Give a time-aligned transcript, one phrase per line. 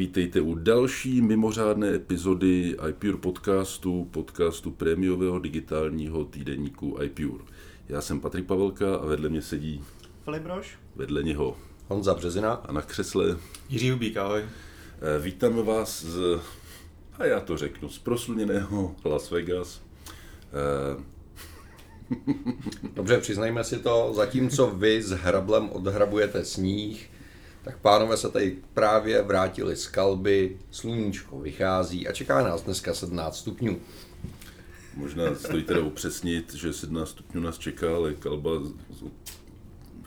[0.00, 7.44] Vítejte u další mimořádné epizody iPure podcastu, podcastu prémiového digitálního týdeníku iPure.
[7.88, 9.84] Já jsem Patrik Pavelka a vedle mě sedí
[10.24, 10.78] Filip Brož.
[10.96, 11.56] vedle něho
[11.88, 12.52] Honza Březina.
[12.52, 13.36] a na křesle.
[13.68, 14.42] Jiří Hubík, ahoj.
[14.42, 16.40] Eh, Vítáme vás z,
[17.18, 19.82] a já to řeknu, z prosluněného Las Vegas.
[20.52, 21.02] Eh,
[22.94, 27.10] Dobře, přiznejme si to, zatímco vy s hrablem odhrabujete sníh,
[27.62, 33.36] tak pánové se tady právě vrátili z kalby, sluníčko vychází a čeká nás dneska 17
[33.36, 33.80] stupňů.
[34.94, 38.50] Možná stojí teda upřesnit, že 17 stupňů nás čeká, ale kalba,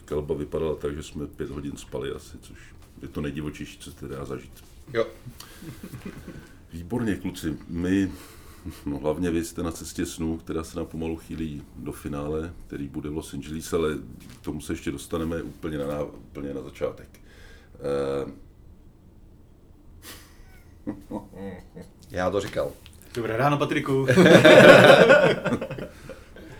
[0.04, 2.58] kalba vypadala tak, že jsme pět hodin spali asi, což
[3.02, 4.64] je to nejdivočejší, co se dá zažít.
[4.94, 5.06] Jo,
[6.74, 7.56] Výborně, kluci.
[7.68, 8.12] My,
[8.86, 12.88] no hlavně vy jste na cestě snů, která se nám pomalu chýlí do finále, který
[12.88, 13.98] bude v Los Angeles, ale
[14.40, 17.23] k tomu se ještě dostaneme úplně na, úplně na začátek.
[17.84, 18.32] Eh,
[22.10, 22.72] já to říkal.
[23.14, 24.06] Dobré ráno, Patriku.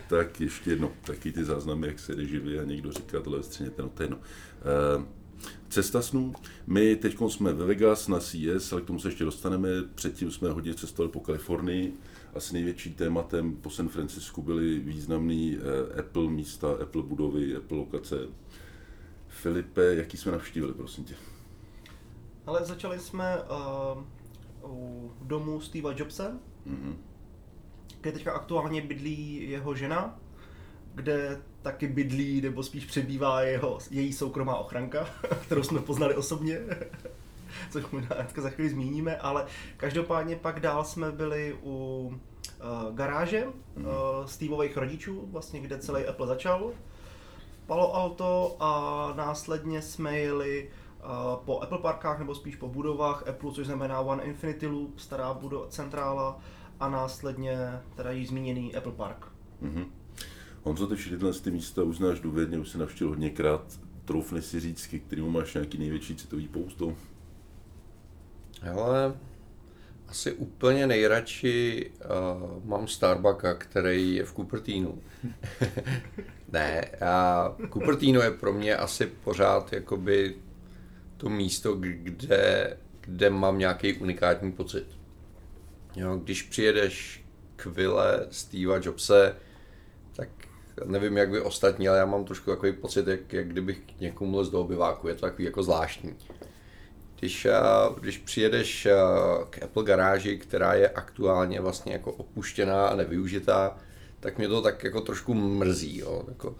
[0.08, 3.88] tak ještě jedno, taky ty záznamy, jak se živě a někdo říká, tohle střeněte, no
[3.88, 4.18] to je jedno.
[4.60, 5.24] Eh,
[5.68, 6.34] Cesta snů.
[6.66, 9.68] My teď jsme ve Vegas na CES, ale k tomu se ještě dostaneme.
[9.94, 11.94] Předtím jsme hodně cestovali po Kalifornii.
[12.34, 18.16] Asi největší tématem po San Francisku byly významný eh, Apple místa, Apple budovy, Apple lokace.
[19.48, 21.14] Filipe, jaký jsme navštívili, prosím tě?
[22.46, 24.02] Ale začali jsme uh,
[24.70, 26.96] u domu Steva Jobse, Mhm.
[28.00, 30.18] kde teďka aktuálně bydlí jeho žena,
[30.94, 35.06] kde taky bydlí, nebo spíš přebývá jeho, její soukromá ochranka,
[35.42, 36.60] kterou jsme poznali osobně,
[37.70, 43.84] což možná za chvíli zmíníme, ale každopádně pak dál jsme byli u uh, garáže uh,
[44.26, 46.72] Steveových rodičů, vlastně kde celý Apple začal,
[47.66, 50.70] Palo Alto a následně jsme jeli
[51.04, 55.34] uh, po Apple parkách, nebo spíš po budovách Apple, což znamená One Infinity Loop, stará
[55.34, 56.40] budova, centrála
[56.80, 59.26] a následně teda již zmíněný Apple Park.
[59.60, 59.84] Mhm.
[60.62, 63.80] Honzo, ty všechny tyhle ty místa už znáš důvěrně, už si navštívil hodněkrát.
[64.04, 66.94] Troufne si říct, ke kterému máš nějaký největší citový pousto?
[68.60, 69.14] Hele,
[70.08, 75.02] asi úplně nejradši uh, mám Starbucka, který je v Cupertinu.
[76.52, 80.34] ne, a Cupertino je pro mě asi pořád jakoby
[81.16, 84.86] to místo, kde, kde mám nějaký unikátní pocit.
[85.96, 87.24] Jo, když přijedeš
[87.56, 89.36] k vile Steva Jobse,
[90.16, 90.28] tak
[90.84, 94.38] nevím, jak vy ostatní, ale já mám trošku takový pocit, jak, jak kdybych k někomu
[94.38, 95.08] lez do obyváku.
[95.08, 96.14] Je to takový jako zvláštní.
[97.20, 97.52] Když, eh,
[98.00, 98.94] když přijedeš eh,
[99.50, 103.76] k Apple garáži, která je aktuálně vlastně jako opuštěná a nevyužitá,
[104.20, 105.98] tak mě to tak jako trošku mrzí.
[105.98, 106.22] Jo.
[106.28, 106.54] Jako,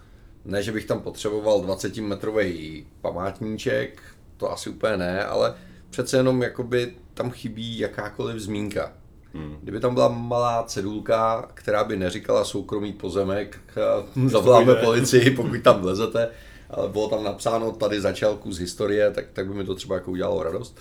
[0.44, 4.03] ne, že bych tam potřeboval 20 metrový památníček,
[4.37, 5.54] to asi úplně ne, ale
[5.91, 8.92] přece jenom jakoby tam chybí jakákoliv zmínka.
[9.34, 9.56] Hmm.
[9.62, 15.81] Kdyby tam byla malá cedulka, která by neříkala soukromý pozemek, eh, zavoláme policii, pokud tam
[15.81, 16.28] vlezete,
[16.75, 20.11] ale bylo tam napsáno, tady začal kus historie, tak, tak by mi to třeba jako
[20.11, 20.79] udělalo radost.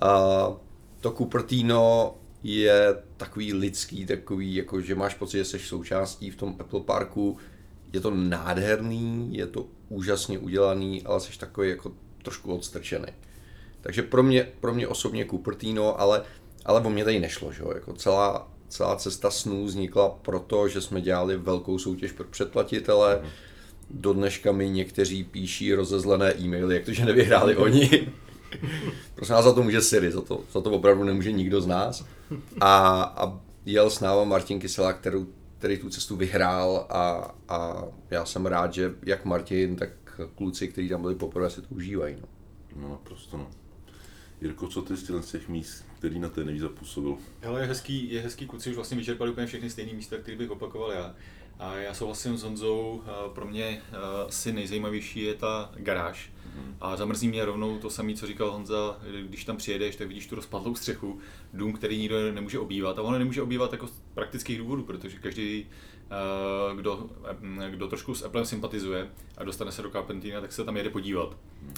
[0.00, 0.52] A
[1.00, 6.56] to Cupertino je takový lidský, takový, jako že máš pocit, že jsi součástí v tom
[6.58, 7.36] Apple Parku.
[7.92, 11.92] Je to nádherný, je to úžasně udělaný, ale jsi takový jako
[12.22, 13.08] trošku odstrčený.
[13.80, 16.22] Takže pro mě, pro mě osobně Cupertino, ale,
[16.64, 17.62] ale o mě tady nešlo, že?
[17.74, 23.22] Jako celá, celá cesta snů vznikla proto, že jsme dělali velkou soutěž pro předplatitele.
[23.90, 27.88] Do dneška mi někteří píší rozezlené e-maily, jak to, že nevyhráli oni.
[29.14, 32.06] Prosím nás za to může Siri, za to, za to opravdu nemůže nikdo z nás.
[32.60, 35.26] A, a jel s náma Martin Kysela, kterou,
[35.58, 39.90] který tu cestu vyhrál a, a já jsem rád, že jak Martin, tak
[40.34, 42.16] kluci, kteří tam byli poprvé, si to užívají.
[42.20, 42.28] No.
[42.76, 43.50] No naprosto, no.
[44.40, 47.16] Jirko, co ty z těch míst, který na té nejvíc zapůsobil?
[47.40, 50.50] Hele, je hezký, je hezký, kluci už vlastně vyčerpali úplně všechny stejné místa, které bych
[50.50, 51.14] opakoval já.
[51.60, 56.32] A já souhlasím s Honzou, a pro mě a, asi nejzajímavější je ta garáž.
[56.80, 58.98] A zamrzí mě rovnou to samé, co říkal Honza,
[59.28, 61.18] když tam přijedeš, tak vidíš tu rozpadlou střechu,
[61.52, 62.98] dům, který nikdo nemůže obývat.
[62.98, 63.88] A ono nemůže obývat jako
[64.20, 65.66] praktických důvodů, protože každý,
[66.10, 67.10] a, kdo,
[67.70, 71.36] kdo trošku s Applem sympatizuje a dostane se do Carpentina, tak se tam jede podívat.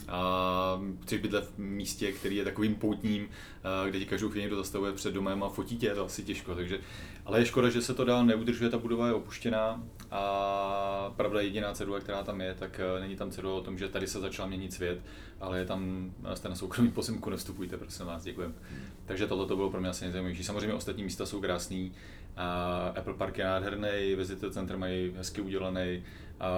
[0.09, 3.29] A chceš bydlet v místě, který je takovým poutním,
[3.65, 6.55] a, kde ti každou chvíli někdo zastavuje před domem a fotí tě, to asi těžko.
[6.55, 6.81] Takže,
[7.27, 11.73] ale je škoda, že se to dál neudržuje, ta budova je opuštěná a pravda jediná
[11.73, 14.49] cedule, která tam je, tak eh, není tam cedule o tom, že tady se začal
[14.49, 15.03] měnit svět,
[15.41, 18.55] ale je tam, jste na soukromý pozemku, nevstupujte, prosím vás, děkujem.
[19.06, 20.45] Takže tohle to bylo pro mě asi nejzajímavější.
[20.45, 21.93] Samozřejmě ostatní místa jsou krásný,
[22.37, 26.02] a Apple Park je nádherný, Visitor Center mají hezky udělaný.
[26.40, 26.50] A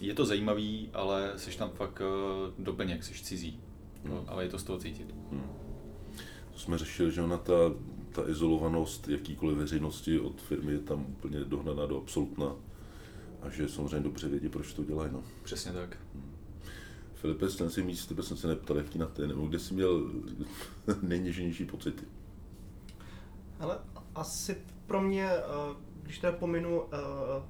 [0.00, 3.60] je to zajímavý, ale jsi tam fakt eh, doplněk, jsi cizí.
[4.04, 5.14] no, ale je to z toho cítit.
[6.52, 7.52] To jsme řešili, že ona ta,
[8.12, 12.56] ta izolovanost jakýkoliv veřejnosti od firmy je tam úplně dohnaná do absolutna
[13.42, 15.12] a že samozřejmě dobře vědí, proč to dělají.
[15.12, 15.22] No.
[15.42, 15.96] Přesně tak.
[17.14, 20.10] Filipe, ten si míst, tebe jsem se neptal, jaký na ty, nebo kde jsi měl
[21.02, 22.02] nejněžnější pocity?
[23.60, 23.78] Ale
[24.14, 24.56] asi
[24.92, 25.42] pro mě, eh,
[26.02, 26.88] když teda pominu uh,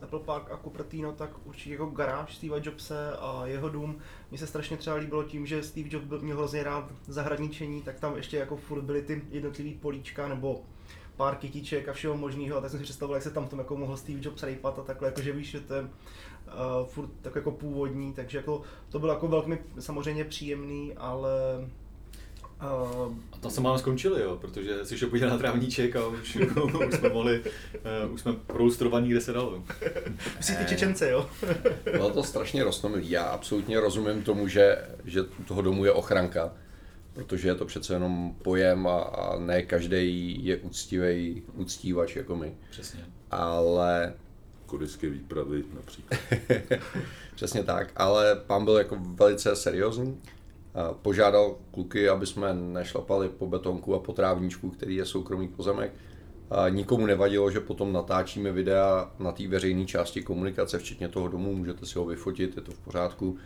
[0.03, 3.99] Apple Park a Cupertino, tak určitě jako garáž Steve Jobse a jeho dům.
[4.31, 8.01] Mně se strašně třeba líbilo tím, že Steve Jobs byl, měl hrozně rád zahradničení, tak
[8.01, 10.63] tam ještě jako furt byly ty jednotlivý políčka nebo
[11.17, 13.97] pár kytiček a všeho možného, tak jsem si představoval, jak se tam tom jako mohl
[13.97, 15.89] Steve Jobs rejpat a takhle, jakože víš, že to je uh,
[16.87, 21.31] furt tak jako původní, takže jako to bylo jako velmi samozřejmě příjemný, ale
[22.63, 26.37] Uh, a tam se máme skončili, jo, protože si šel podívat na trávníček a už,
[26.89, 27.43] už jsme mohli,
[28.05, 29.65] uh, už jsme proustrovaní, kde se dalo.
[30.37, 31.31] Myslíš ty Čečence, jo?
[31.85, 33.11] Bylo to strašně rostomilý.
[33.11, 36.53] Já absolutně rozumím tomu, že, že toho domu je ochranka,
[37.13, 42.55] protože je to přece jenom pojem a, a ne každý je úctivý úctívač jako my.
[42.71, 43.05] Přesně.
[43.31, 44.15] Ale
[44.67, 46.21] Korecké výpravy například.
[47.35, 50.21] Přesně tak, ale pán byl jako velice seriózní.
[51.03, 55.93] Požádal kluky, aby jsme nešlapali po betonku a po trávníčku, který je soukromý pozemek.
[56.51, 61.55] A nikomu nevadilo, že potom natáčíme videa na té veřejné části komunikace, včetně toho domu,
[61.55, 63.37] můžete si ho vyfotit, je to v pořádku.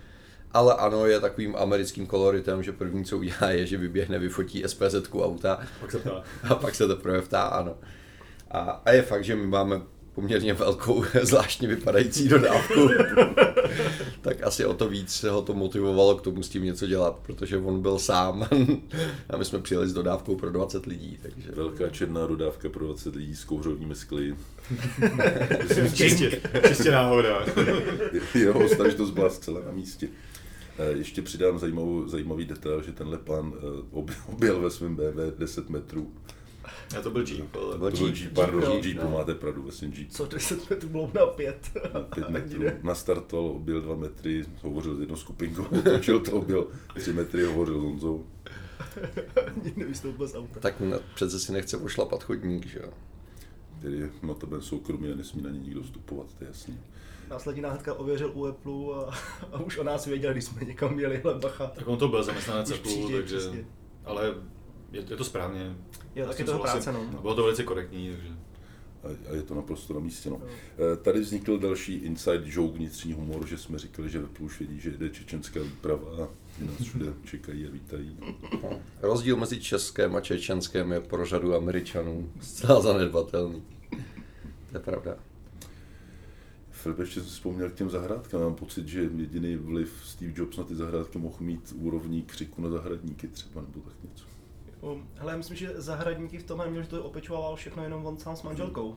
[0.52, 4.94] Ale ano, je takovým americkým koloritem, že první, co udělá, je, že vyběhne, vyfotí SPZ
[5.14, 5.60] auta.
[5.80, 6.22] Pak se ptá.
[6.50, 7.74] A pak se teprve ptá, ano.
[8.50, 9.80] A, a je fakt, že my máme
[10.16, 12.88] poměrně velkou, zvláštně vypadající dodávku,
[14.20, 17.18] tak asi o to víc se ho to motivovalo k tomu s tím něco dělat,
[17.22, 18.48] protože on byl sám
[19.30, 21.18] a my jsme přijeli s dodávkou pro 20 lidí.
[21.22, 21.50] Takže...
[21.52, 24.36] Velká černá dodávka pro 20 lidí s kouřovými skly.
[25.94, 27.46] čistě, čistě náhoda.
[28.34, 30.08] Jeho stažitost byla zcela na místě.
[30.94, 33.52] Ještě přidám zajímavou, zajímavý detail, že tenhle pán
[34.26, 36.12] objel ve svém BV 10 metrů
[36.98, 37.72] a to byl Jeep, ale...
[37.72, 39.10] To byl Jeep, Jeep pardon, Jeep, Jeep, no.
[39.10, 40.10] máte pravdu, vlastně Jeep.
[40.10, 41.70] Co 10 metrů bylo na 5.
[41.94, 47.12] Na 5 metrů, nastartoval, objel 2 metry, hovořil s jednou skupinkou, otočil to, objel 3
[47.12, 48.26] metry, hovořil s Honzou.
[49.76, 50.60] Nevystoupil z auta.
[50.60, 50.82] Tak
[51.14, 52.92] přece si nechce pošlapat chodník, že jo?
[53.78, 56.80] Který no to soukromý a nesmí na ně nikdo vstupovat, to je jasný.
[57.30, 59.14] Následně náhodka ověřil u Apple a,
[59.52, 61.66] a, už o nás věděl, když jsme někam měli, ale bacha.
[61.66, 63.36] Tak on to byl zaměstnanec Apple, takže...
[63.36, 63.64] Přesně.
[64.04, 64.34] Ale
[64.92, 65.76] je, je to správně.
[66.16, 67.04] Je taky toho práce, no.
[67.20, 68.28] Bylo to velice korektní, takže...
[69.30, 70.30] A je to naprosto na místě.
[70.30, 70.40] No.
[71.02, 74.28] Tady vznikl další inside joke, vnitřní humor, že jsme říkali, že ve
[74.58, 76.28] vědí, že jde čečenská výprava a
[76.64, 78.16] nás všude čekají a vítají.
[78.62, 78.80] No.
[79.02, 83.62] Rozdíl mezi českém a čečenském je pro řadu Američanů zcela zanedbatelný.
[84.70, 85.16] To je pravda.
[86.70, 88.40] Filip, ještě jsem vzpomněl k těm zahrádkám.
[88.40, 92.70] Mám pocit, že jediný vliv Steve Jobs na ty zahrádky mohl mít úrovní křiku na
[92.70, 94.25] zahradníky třeba, nebo tak něco.
[95.14, 98.36] Hele, já myslím, že zahradníky v tomhle měl, že to opečoval všechno jenom on sám
[98.36, 98.96] s manželkou.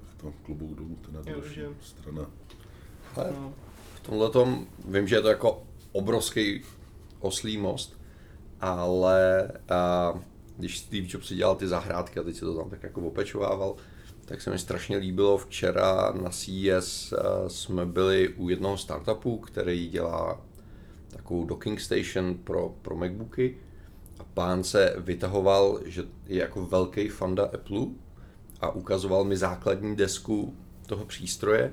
[0.00, 1.68] Tak to klobouk dolů, to je další že...
[1.80, 2.30] strana.
[3.14, 3.54] Hele, no.
[3.94, 5.62] v tomhle tom vím, že je to jako
[5.92, 6.62] obrovský
[7.20, 8.00] oslý most,
[8.60, 10.14] ale a,
[10.56, 13.76] když Steve Jobs si dělal ty zahrádky a teď se to tam tak jako opečovával,
[14.24, 15.38] tak se mi strašně líbilo.
[15.38, 17.14] Včera na CES
[17.48, 20.40] jsme byli u jednoho startupu, který dělá
[21.08, 23.56] takovou docking station pro, pro Macbooky
[24.34, 27.86] pán se vytahoval, že je jako velký fanda Apple
[28.60, 31.72] a ukazoval mi základní desku toho přístroje,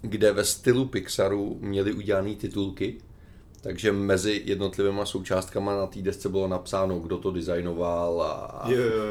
[0.00, 2.98] kde ve stylu Pixaru měli udělané titulky,
[3.60, 8.34] takže mezi jednotlivými součástkama na té desce bylo napsáno, kdo to designoval a,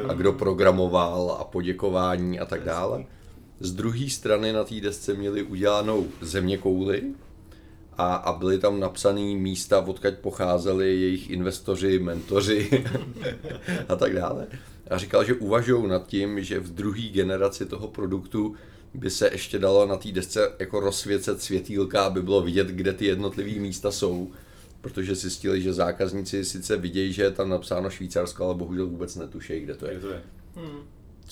[0.08, 3.04] a kdo programoval a poděkování a tak dále.
[3.60, 7.02] Z druhé strany na té desce měli udělanou země kouly,
[8.00, 12.84] a, a byly tam napsané místa, odkud pocházeli jejich investoři, mentoři
[13.88, 14.46] a tak dále.
[14.90, 18.54] A říkal, že uvažují nad tím, že v druhé generaci toho produktu
[18.94, 23.06] by se ještě dalo na té desce jako rozsvěcet světýlka, aby bylo vidět, kde ty
[23.06, 24.30] jednotlivé místa jsou,
[24.80, 29.60] protože zjistili, že zákazníci sice vidějí, že je tam napsáno Švýcarsko, ale bohužel vůbec netušejí,
[29.60, 29.92] kde to je.
[29.92, 30.22] Kde to je?
[30.56, 30.80] Hmm.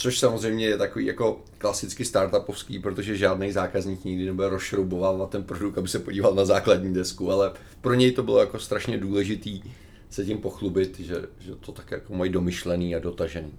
[0.01, 5.79] Což samozřejmě je takový jako klasicky startupovský, protože žádný zákazník nikdy nebude rozšroubovávat ten produkt,
[5.79, 9.63] aby se podíval na základní desku, ale pro něj to bylo jako strašně důležitý
[10.11, 13.53] se tím pochlubit, že, že to tak jako mají domyšlený a dotažený.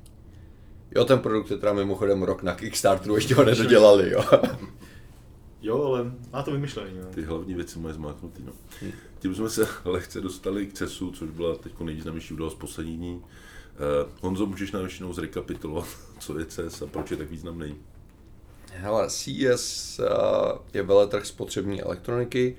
[0.96, 4.24] Jo, ten produkt je teda mimochodem rok na Kickstarteru, ještě ho nedodělali, jo.
[5.62, 6.98] Jo, ale má to vymyšlený.
[6.98, 7.06] Jo.
[7.16, 8.44] Ty hlavní věci mají zmáknutý.
[8.46, 8.54] No.
[9.20, 13.16] Tím jsme se lehce dostali k CESu, což byla teď nejvýznamnější událost poslední dní.
[13.16, 13.24] Uh,
[14.22, 15.88] Honzo, můžeš nám ještě zrekapitulovat,
[16.20, 17.76] co je CES a proč je tak významný?
[18.74, 22.56] Hele, CES uh, je veletrh spotřební elektroniky,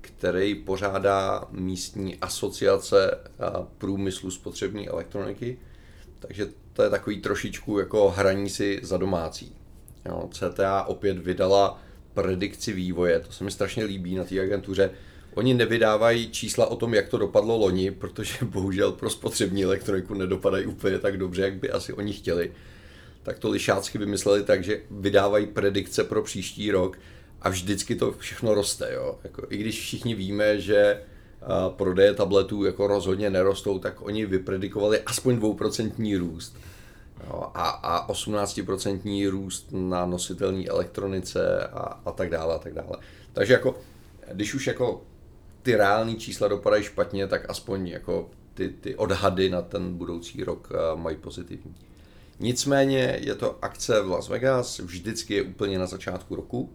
[0.00, 3.18] který pořádá místní asociace
[3.78, 5.58] průmyslu spotřební elektroniky.
[6.18, 9.56] Takže to je takový trošičku jako hraní si za domácí.
[10.06, 11.82] Jo, CTA opět vydala
[12.14, 14.90] predikci vývoje, to se mi strašně líbí na té agentuře.
[15.34, 20.66] Oni nevydávají čísla o tom, jak to dopadlo loni, protože bohužel pro spotřební elektroniku nedopadají
[20.66, 22.52] úplně tak dobře, jak by asi oni chtěli.
[23.26, 26.98] Tak to lišácky vymysleli tak, že vydávají predikce pro příští rok
[27.42, 28.92] a vždycky to všechno roste.
[28.94, 29.18] Jo?
[29.24, 31.02] Jako, I když všichni víme, že
[31.68, 36.56] prodeje tabletů jako rozhodně nerostou, tak oni vypredikovali aspoň 2% růst.
[37.26, 42.96] Jo, a, a 18% růst na nositelné elektronice a, a tak dále a tak dále.
[43.32, 43.78] Takže jako,
[44.32, 45.02] když už jako
[45.62, 50.72] ty reální čísla dopadají špatně, tak aspoň jako ty, ty odhady na ten budoucí rok
[50.94, 51.74] mají pozitivní.
[52.40, 56.72] Nicméně je to akce v Las Vegas, vždycky je úplně na začátku roku.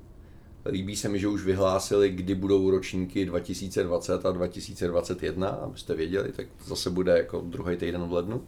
[0.66, 6.48] Líbí se mi, že už vyhlásili, kdy budou ročníky 2020 a 2021, abyste věděli, tak
[6.66, 8.48] zase bude jako druhý týden v lednu.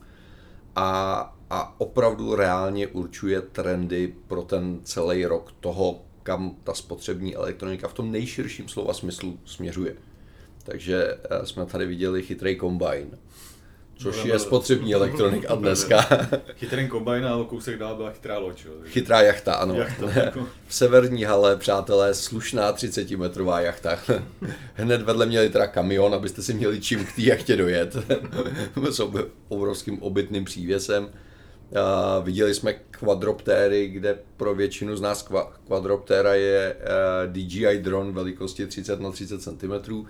[0.76, 7.88] A, a opravdu reálně určuje trendy pro ten celý rok toho, kam ta spotřební elektronika
[7.88, 9.96] v tom nejširším slova smyslu směřuje.
[10.64, 13.18] Takže eh, jsme tady viděli chytrý kombajn,
[14.04, 16.08] což je spotřební elektronik a dneska.
[16.56, 18.66] Chytrý kombajn a kousek dál byla chytrá loď.
[18.86, 19.76] Chytrá jachta, ano.
[19.76, 20.48] Jachta, jako.
[20.68, 24.00] v severní hale, přátelé, slušná 30-metrová jachta.
[24.74, 27.98] Hned vedle měli teda kamion, abyste si měli čím k té jachtě dojet.
[28.90, 29.12] S
[29.50, 31.04] obrovským obytným přívěsem.
[31.04, 35.30] Uh, viděli jsme kvadroptéry, kde pro většinu z nás
[35.68, 40.06] kvadroptéra je uh, DJI dron velikosti 30 na 30 cm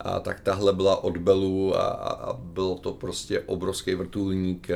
[0.00, 4.68] a tak tahle byla od Belu a, a bylo to prostě obrovský vrtulník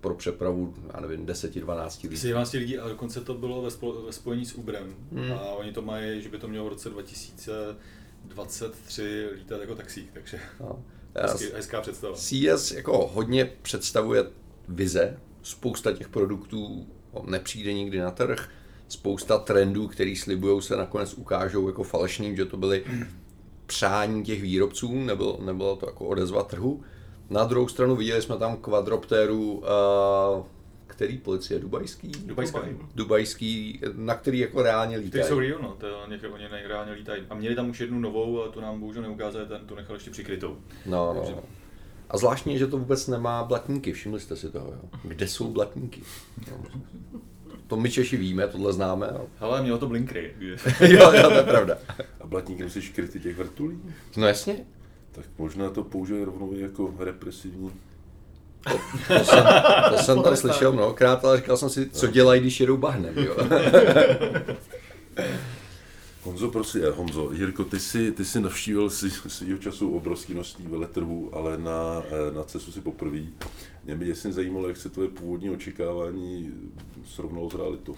[0.00, 2.30] pro přepravu, já nevím, 10-12 lidí.
[2.30, 5.32] 12 lidí a dokonce to bylo ve, spo, ve spojení s Uberem hmm.
[5.32, 10.40] a oni to mají, že by to mělo v roce 2023 lítat jako taxík, takže
[10.60, 10.84] no.
[11.22, 12.16] hezký, hezká představa.
[12.16, 14.24] CS jako hodně představuje
[14.68, 16.86] vize, spousta těch produktů
[17.26, 18.48] nepřijde nikdy na trh,
[18.88, 22.84] spousta trendů, který slibují se nakonec ukážou jako falešným, že to byly
[23.66, 26.82] přání těch výrobců, nebylo, nebylo to jako odezva trhu.
[27.30, 30.46] Na druhou stranu viděli jsme tam kvadroptéru, uh,
[30.86, 31.60] který policie?
[31.60, 32.12] Dubajský?
[32.24, 32.58] Dubajský.
[32.94, 35.22] Dubajský, na který jako reálně lítají.
[35.22, 37.22] Ty jsou real, no, to někde oni reálně lítají.
[37.30, 40.10] A měli tam už jednu novou, ale to nám bohužel neukázali, ten tu nechal ještě
[40.10, 40.56] přikrytou.
[40.86, 41.42] No, no.
[42.10, 44.88] A zvláštně, že to vůbec nemá blatníky, všimli jste si toho, jo?
[45.04, 46.02] Kde jsou blatníky?
[46.50, 46.64] No.
[47.72, 49.06] To my Češi víme, tohle známe.
[49.06, 50.34] Ale Hele, mělo to blinkry.
[50.80, 51.78] jo, jo, to je pravda.
[52.20, 53.78] A blatníky musíš kryty těch vrtulí?
[54.16, 54.56] No jasně.
[55.12, 57.70] Tak možná to použije rovnou jako represivní.
[58.60, 58.78] To,
[59.18, 59.44] to jsem,
[59.90, 63.18] to jsem tam slyšel mnohokrát, ale říkal jsem si, co dělají, když jedou bahnem.
[63.18, 63.36] Jo?
[66.22, 71.30] Honzo, prosím, Honzo, Jirko, ty jsi, ty jsi navštívil si svýho času obrovský množství veletrhů,
[71.32, 73.20] ale na, eh, na CESu si poprvé.
[73.84, 76.52] Mě by jasně zajímalo, jak se tvoje původní očekávání
[77.04, 77.96] srovnalo s realitou.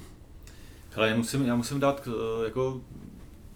[0.91, 2.81] Hele, já musím, já musím dát, eh, jako,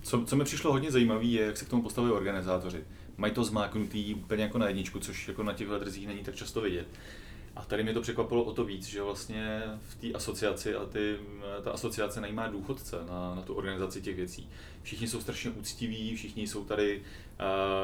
[0.02, 2.84] co, co mi přišlo hodně zajímavé, je, jak se k tomu postavili organizátoři.
[3.16, 6.60] Mají to zmáknutý úplně jako na jedničku, což jako na těch veletrzích není tak často
[6.60, 6.86] vidět.
[7.56, 11.16] A tady mě to překvapilo o to víc, že vlastně v té asociaci, a ty,
[11.62, 14.48] ta asociace najímá důchodce na, na tu organizaci těch věcí.
[14.82, 17.02] Všichni jsou strašně úctiví, všichni jsou tady,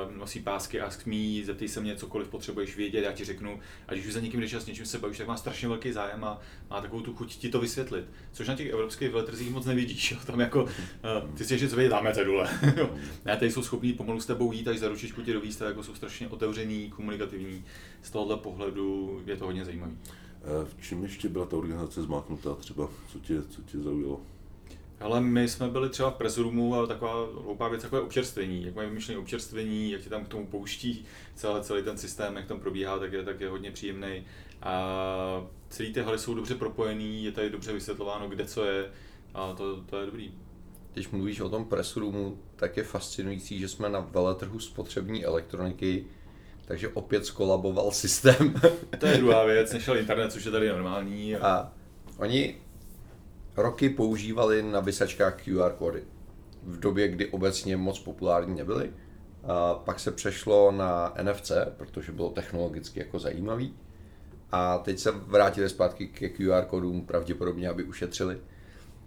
[0.06, 3.61] uh, nosí pásky ask me, zeptej se mě cokoliv potřebuješ vědět, já ti řeknu.
[3.88, 5.92] A když už za někým jdeš a s něčím se bavíš, tak má strašně velký
[5.92, 6.40] zájem a
[6.71, 8.04] má takovou tu chuť ti to vysvětlit.
[8.33, 10.11] Což na těch evropských veletrzích moc nevidíš.
[10.12, 10.18] Jo?
[10.26, 10.71] Tam jako, uh,
[11.37, 12.49] ty si ještě co vědět, dáme cedule.
[13.25, 15.94] ne, tady jsou schopní pomalu s tebou jít, až za ručičku tě dovíst, jako jsou
[15.94, 17.64] strašně otevřený, komunikativní.
[18.02, 19.99] Z tohohle pohledu je to hodně zajímavý.
[20.64, 22.88] V čím ještě byla ta organizace zmáknutá třeba?
[23.12, 24.21] Co tě, co tě zaujalo?
[25.00, 28.64] Ale my jsme byli třeba v press roomu a taková hloupá věc, jako je občerstvení.
[28.64, 31.04] Jak mají vymyšlené občerstvení, jak tě tam k tomu pouští
[31.35, 34.25] celý, celý ten systém, jak tam probíhá, tak je, tak je hodně příjemný.
[34.62, 38.90] A celý ty haly jsou dobře propojený, je tady dobře vysvětlováno, kde co je
[39.35, 40.33] a to, to je dobrý.
[40.92, 46.06] Když mluvíš o tom press roomu, tak je fascinující, že jsme na veletrhu spotřební elektroniky,
[46.64, 48.54] takže opět skolaboval systém.
[48.99, 51.37] to je druhá věc, nešel internet, což je tady normální.
[51.37, 51.73] A
[52.18, 52.56] oni
[53.56, 56.02] roky používali na vysačkách QR kódy.
[56.62, 58.90] V době, kdy obecně moc populární nebyly.
[59.44, 63.75] A pak se přešlo na NFC, protože bylo technologicky jako zajímavý.
[64.52, 68.38] A teď se vrátili zpátky ke QR kódům, pravděpodobně, aby ušetřili.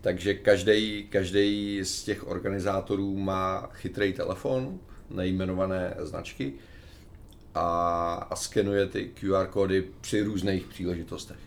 [0.02, 6.54] Takže každý, každý z těch organizátorů má chytrý telefon, nejmenované značky
[7.58, 11.38] a, a skenuje ty QR kódy při různých příležitostech.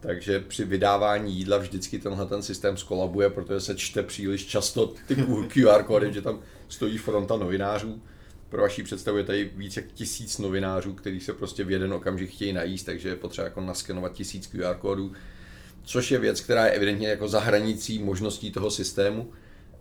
[0.00, 5.16] Takže při vydávání jídla vždycky tenhle ten systém skolabuje, protože se čte příliš často ty
[5.48, 8.02] QR kódy, že tam stojí fronta novinářů.
[8.48, 12.30] pro vaší představu je tady víc jak tisíc novinářů, kteří se prostě v jeden okamžik
[12.30, 15.12] chtějí najíst, takže je potřeba jako naskenovat tisíc QR kódů,
[15.82, 19.32] což je věc, která je evidentně jako za hranicí možností toho systému.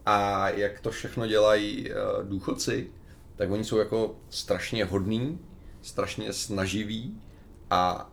[0.06, 2.88] A jak to všechno dělají eh, důchodci,
[3.36, 5.40] tak oni jsou jako strašně hodní,
[5.82, 7.22] strašně snaživí
[7.70, 8.12] a,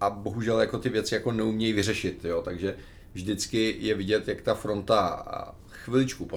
[0.00, 2.76] a bohužel jako ty věci jako neumějí vyřešit, jo, takže
[3.12, 5.26] vždycky je vidět, jak ta fronta
[5.68, 6.28] chviličku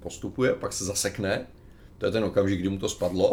[0.00, 1.46] postupuje, pak se zasekne
[1.98, 3.32] to je ten okamžik, kdy mu to spadlo.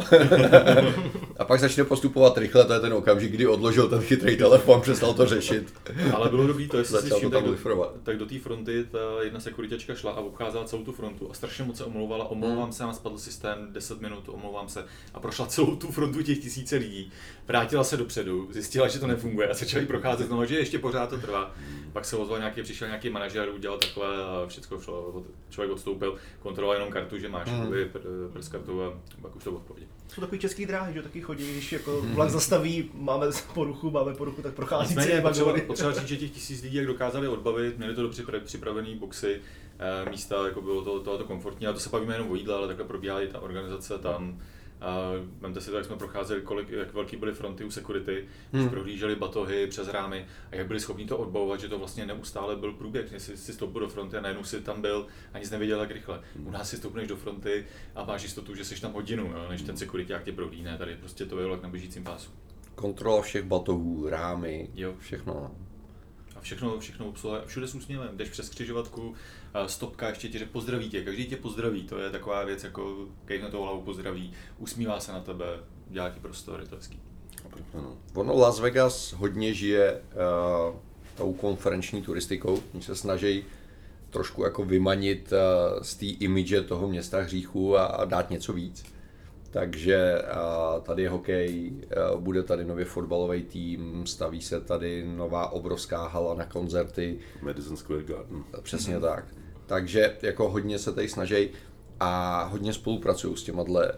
[1.37, 5.13] a pak začne postupovat rychle, to je ten okamžik, kdy odložil ten chytrý telefon, přestal
[5.13, 5.73] to řešit.
[6.13, 9.39] Ale bylo dobrý to, jestli si to tak, do, tak do té fronty ta jedna
[9.39, 12.73] sekuritačka šla a obcházela celou tu frontu a strašně moc se omlouvala, omlouvám hmm.
[12.73, 16.75] se, a spadl systém 10 minut, omlouvám se a prošla celou tu frontu těch tisíce
[16.75, 17.11] lidí.
[17.47, 21.17] Vrátila se dopředu, zjistila, že to nefunguje a začali procházet no, že ještě pořád to
[21.17, 21.55] trvá.
[21.93, 26.75] Pak se ozval nějaký, přišel nějaký manažer, udělal takhle a všechno šlo, člověk odstoupil, kontroloval
[26.75, 27.71] jenom kartu, že máš hmm.
[27.71, 29.87] pr- pr- kartu a pak už to odpovědi.
[30.07, 34.41] Jsou takový český dráhy, že taky chodí, když jako vlak zastaví, máme poruchu, máme poruchu,
[34.41, 38.01] tak prochází Nicméně potřeba, potřeba říct, že těch tisíc lidí, jak dokázali odbavit, měli to
[38.01, 39.41] dobře připravené boxy,
[39.79, 42.55] eh, místa, jako bylo to, to, to komfortní, a to se bavíme jenom o jídle,
[42.55, 44.41] ale takhle probíhá i ta organizace tam.
[44.85, 48.61] A vemte si to, jak jsme procházeli, kolik, jak velký byly fronty u security, hmm.
[48.61, 52.55] když prohlíželi batohy přes rámy a jak byli schopni to odbavovat, že to vlastně neustále
[52.55, 53.11] byl průběh.
[53.11, 56.21] Jestli si stoupil do fronty a najednou si tam byl a nic nevěděl jak rychle.
[56.43, 57.65] U nás si stoupneš do fronty
[57.95, 60.77] a máš jistotu, že jsi tam hodinu, jo, než ten security jak tě prohlídne.
[60.77, 62.31] Tady prostě to je jak na běžícím pásu.
[62.75, 64.95] Kontrola všech batohů, rámy, jo.
[64.99, 65.51] všechno
[66.45, 69.15] všechno, všechno obsluha, všude s úsměvem, jdeš přes křižovatku,
[69.67, 72.95] stopka ještě ti, že pozdraví tě, každý tě pozdraví, to je taková věc, jako
[73.41, 75.45] na to hlavu pozdraví, usmívá se na tebe,
[75.87, 76.99] dělá ti prostor, je to hezký.
[78.13, 80.75] Ono Las Vegas hodně žije uh,
[81.15, 83.43] tou konferenční turistikou, oni se snaží
[84.09, 88.95] trošku jako vymanit uh, z té imidže toho města hříchu a, a dát něco víc.
[89.51, 90.21] Takže
[90.83, 91.73] tady je hokej,
[92.17, 97.19] bude tady nově fotbalový tým, staví se tady nová obrovská hala na koncerty.
[97.41, 98.43] Madison Square Garden.
[98.61, 99.34] Přesně tak.
[99.65, 101.49] Takže jako hodně se tady snaží
[101.99, 103.91] a hodně spolupracují s těmahle,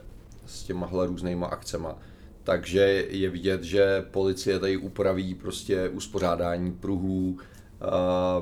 [0.45, 1.97] s těmahle různýma akcema.
[2.43, 7.37] Takže je vidět, že policie tady upraví prostě uspořádání pruhů,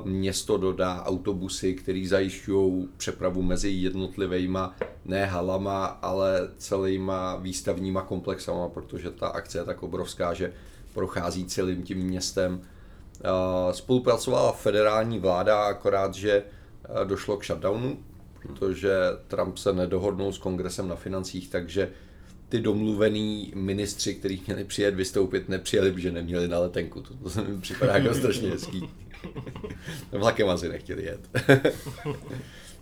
[0.04, 4.58] město dodá autobusy, které zajišťují přepravu mezi jednotlivými
[5.04, 10.52] ne halama, ale celýma výstavníma komplexama, protože ta akce je tak obrovská, že
[10.94, 12.60] prochází celým tím městem.
[13.70, 16.42] Spolupracovala federální vláda, akorát, že
[17.04, 17.98] došlo k shutdownu,
[18.42, 18.94] protože
[19.28, 21.90] Trump se nedohodnul s kongresem na financích, takže
[22.48, 27.02] ty domluvený ministři, kteří měli přijet vystoupit, nepřijeli, protože neměli na letenku.
[27.02, 28.88] To, to se mi připadá jako strašně hezký.
[30.12, 31.20] Vlakem asi nechtěli jet.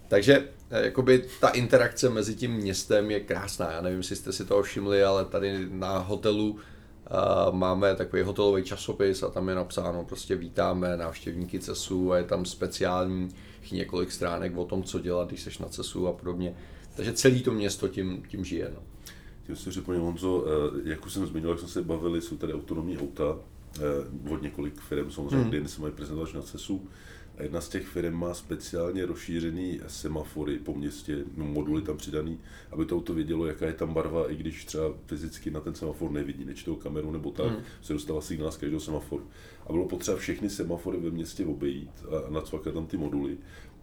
[0.09, 3.73] Takže eh, jakoby ta interakce mezi tím městem je krásná.
[3.73, 6.59] Já nevím, jestli jste si toho všimli, ale tady na hotelu uh,
[7.55, 12.45] máme takový hotelový časopis a tam je napsáno prostě vítáme návštěvníky CESu a je tam
[12.45, 13.29] speciální
[13.73, 16.55] několik stránek o tom, co dělat, když jsi na CESu a podobně.
[16.97, 18.71] Takže celé to město tím, tím žije.
[18.75, 18.83] No.
[19.47, 22.55] Tím si řekl, Honzo, eh, jak už jsem zmiňoval, jak jsme se bavili, jsou tady
[22.55, 23.37] autonomní auta,
[23.81, 25.69] Eh, od několik firm, samozřejmě, hmm.
[25.69, 26.89] se mají prezentovat na CESu.
[27.39, 32.39] A jedna z těch firm má speciálně rozšířený semafory po městě, no, moduly tam přidaný,
[32.71, 36.11] aby to auto vědělo, jaká je tam barva, i když třeba fyzicky na ten semafor
[36.11, 37.63] nevidí, nečtou kameru nebo tak, hmm.
[37.83, 39.27] se dostává signál z každého semaforu.
[39.67, 43.39] A bylo potřeba všechny semafory ve městě obejít a nacvakat tam ty moduly.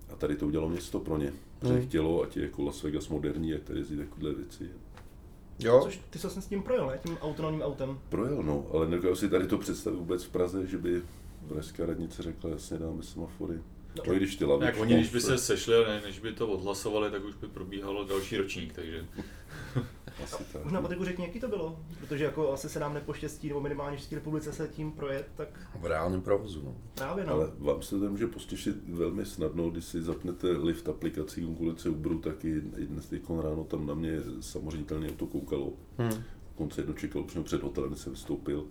[0.09, 1.33] A tady to udělalo město pro ně.
[1.61, 1.81] Hmm.
[1.81, 4.69] chtělo, ať je jako Las Vegas moderní, jak tady jezdí takovéhle věci.
[5.59, 5.81] Jo.
[5.83, 6.99] Což ty jsi s tím projel, ne?
[7.03, 7.99] Tím autonomním autem.
[8.09, 11.01] Projel, no, ale nedokážu si tady to představit vůbec v Praze, že by
[11.47, 13.59] pražská radnice řekla, jasně dáme semafory.
[13.97, 14.65] No, no když ty lavičky...
[14.65, 18.05] Jak oni, když by se sešli, ne, než by to odhlasovali, tak už by probíhalo
[18.05, 19.05] další ročník, takže...
[20.23, 20.63] Asi tak.
[20.63, 23.99] Možná Patriku řekni, jaký to bylo, protože jako asi se nám nepoštěstí, nebo minimálně v
[23.99, 25.49] České republice se tím projet, tak...
[25.81, 26.75] V reálném provozu, no.
[26.95, 27.33] Právě, no.
[27.33, 32.19] Ale vám se to může postěšit velmi snadno, když si zapnete lift aplikací konkurence Uberu,
[32.19, 35.73] tak i dnes ráno tam na mě samozřejmě to koukalo.
[35.97, 36.23] Hmm.
[36.55, 38.59] Konce jedno čekal přímo před hotelem, jsem vystoupil.
[38.59, 38.67] Uh,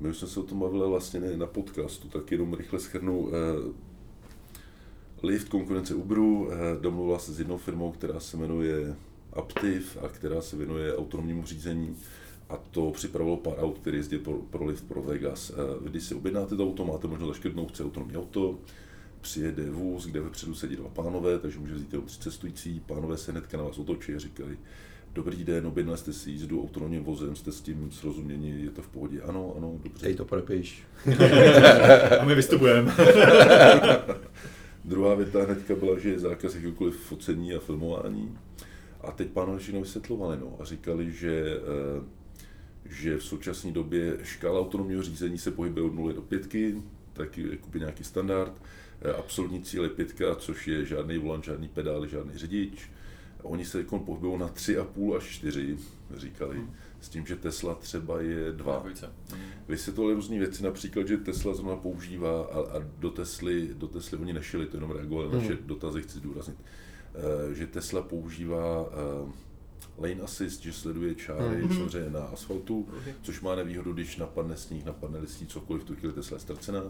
[0.00, 3.18] my už jsme se o tom bavili vlastně ne na podcastu, tak jenom rychle schrnu.
[3.20, 3.32] Uh,
[5.22, 8.96] Lift konkurence Uberu uh, domluvila se s jednou firmou, která se jmenuje
[9.36, 11.96] Aptiv a která se věnuje autonomnímu řízení
[12.48, 15.50] a to připravilo pár aut, které jezdí pro, pro lift pro Vegas.
[15.50, 18.58] Eh, když si objednáte to auto, máte možnost zaškrtnout, chce autonomní auto,
[19.20, 23.32] přijede vůz, kde vepředu sedí dva pánové, takže může vzít jenom tři cestující, pánové se
[23.32, 24.56] hnedka na vás otočí a říkají,
[25.16, 28.88] Dobrý den, objednali jste si jízdu autonomním vozem, jste s tím srozuměni, je to v
[28.88, 29.20] pohodě?
[29.20, 30.04] Ano, ano, dobře.
[30.06, 30.82] Dej to propiš.
[32.20, 32.94] a my vystupujeme.
[34.84, 38.38] Druhá věta hnedka byla, že je zákaz jakýkoliv focení a filmování
[39.06, 42.04] A teď pánové všechno vysvětlovali no, a říkali, že, eh,
[42.84, 47.80] že v současné době škála autonomního řízení se pohybuje od 0 do 5, taky jakoby
[47.80, 48.62] nějaký standard.
[49.02, 52.90] Eh, absolutní cíl je pětka, což je žádný volant, žádný pedál, žádný řidič.
[53.42, 55.78] Oni se jako pohybují na 3,5 až 4,
[56.16, 56.56] říkali.
[56.56, 58.84] Hmm s tím, že Tesla třeba je dva.
[59.30, 59.40] Hmm.
[59.68, 64.32] Vysvětlili různé věci, například, že Tesla zrovna používá a, a do, Tesly, do Tesly oni
[64.32, 65.66] nešili, to jenom reagovali na naše hmm.
[65.66, 66.56] dotazy, chci zdůraznit,
[67.52, 69.30] že Tesla používá uh,
[69.98, 71.76] lane assist, že sleduje čáry mm-hmm.
[71.76, 73.14] samozřejmě na asfaltu, okay.
[73.22, 76.82] což má nevýhodu, když napadne sníh, napadne listí, cokoliv, tu chvíli Tesla je ztracená.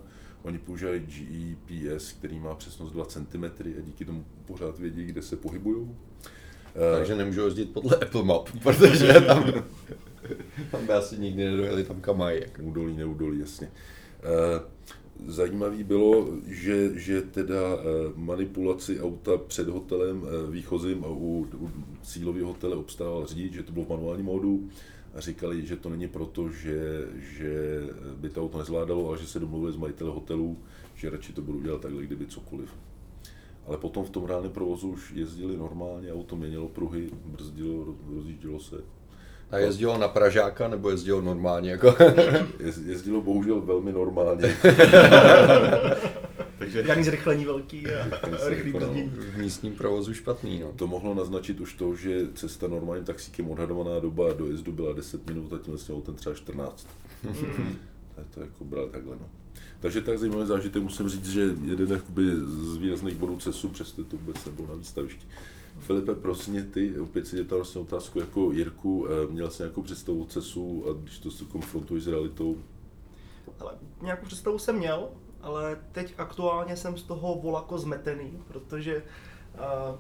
[0.43, 5.37] Oni používají GPS, který má přesnost 2 cm a díky tomu pořád vědí, kde se
[5.37, 5.89] pohybují.
[6.97, 9.53] Takže nemůžu jezdit podle Apple Map, protože tam,
[10.71, 12.41] tam by asi nikdy nedojeli tam kam mají.
[12.63, 13.71] Údolí, neudolí, jasně.
[15.27, 17.83] Zajímavý bylo, že, že teda eh,
[18.15, 21.71] manipulaci auta před hotelem eh, výchozím a u, u
[22.03, 24.69] cílového hotele obstával řidič, že to bylo v manuálním módu
[25.15, 27.81] a říkali, že to není proto, že, že
[28.17, 30.59] by to auto nezvládalo, ale že se domluvili s majiteli hotelu,
[30.95, 32.71] že radši to budou dělat takhle, kdyby cokoliv
[33.67, 38.77] ale potom v tom reálném provozu už jezdili normálně, auto měnilo pruhy, brzdilo, rozjíždělo se.
[39.51, 41.71] A jezdilo na Pražáka nebo jezdilo normálně?
[41.71, 41.97] Jako?
[42.87, 44.57] jezdilo bohužel velmi normálně.
[46.59, 46.85] Takže...
[46.85, 49.03] Žádný zrychlení velký a rychlý brzdění.
[49.03, 50.61] V místním provozu špatný.
[50.61, 50.73] No.
[50.73, 55.53] To mohlo naznačit už to, že cesta normálním taxíkem odhadovaná doba dojezdu byla 10 minut
[55.53, 56.89] a tím vlastně ten třeba 14.
[57.23, 57.77] Mm.
[58.35, 59.17] to jako bral takhle.
[59.21, 59.29] No.
[59.81, 62.03] Takže tak zajímavý zážitek, musím říct, že jeden
[62.45, 65.27] z výrazných bodů CESu, přesto to vůbec nebyl na výstavišti.
[65.79, 70.25] Filipe, prosím ty, opět si dělal vlastně otázku jako Jirku, eh, měl jsi nějakou představu
[70.25, 72.59] CESu a když to se konfrontuješ s realitou?
[73.61, 75.09] Ale nějakou představu jsem měl,
[75.41, 79.03] ale teď aktuálně jsem z toho volako zmetený, protože
[79.55, 79.99] uh,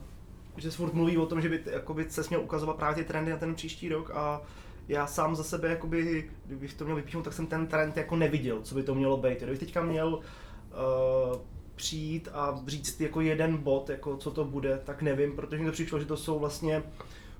[0.56, 3.36] že furt mluví o tom, že by jakoby, se směl ukazovat právě ty trendy na
[3.36, 4.42] ten příští rok a
[4.88, 8.62] já sám za sebe, jakoby, kdybych to měl vypíchnout, tak jsem ten trend jako neviděl,
[8.62, 9.38] co by to mělo být.
[9.38, 11.40] Kdybych teďka měl uh,
[11.76, 15.72] přijít a říct jako jeden bod, jako co to bude, tak nevím, protože mi to
[15.72, 16.82] přišlo, že to jsou vlastně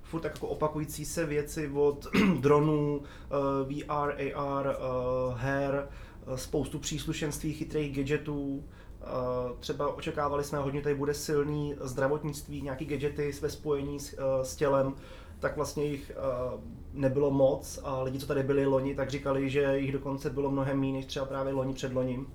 [0.03, 2.07] furt tak jako opakující se věci od
[2.41, 5.89] dronů, uh, VR, AR, uh, her,
[6.27, 8.65] uh, spoustu příslušenství, chytrých gadgetů,
[9.61, 14.95] třeba očekávali jsme hodně, tady bude silný zdravotnictví, nějaký gadgety ve spojení s, s tělem,
[15.39, 16.13] tak vlastně jich
[16.93, 20.81] nebylo moc a lidi, co tady byli loni, tak říkali, že jich dokonce bylo mnohem
[20.81, 22.27] méně než třeba právě loni před loním.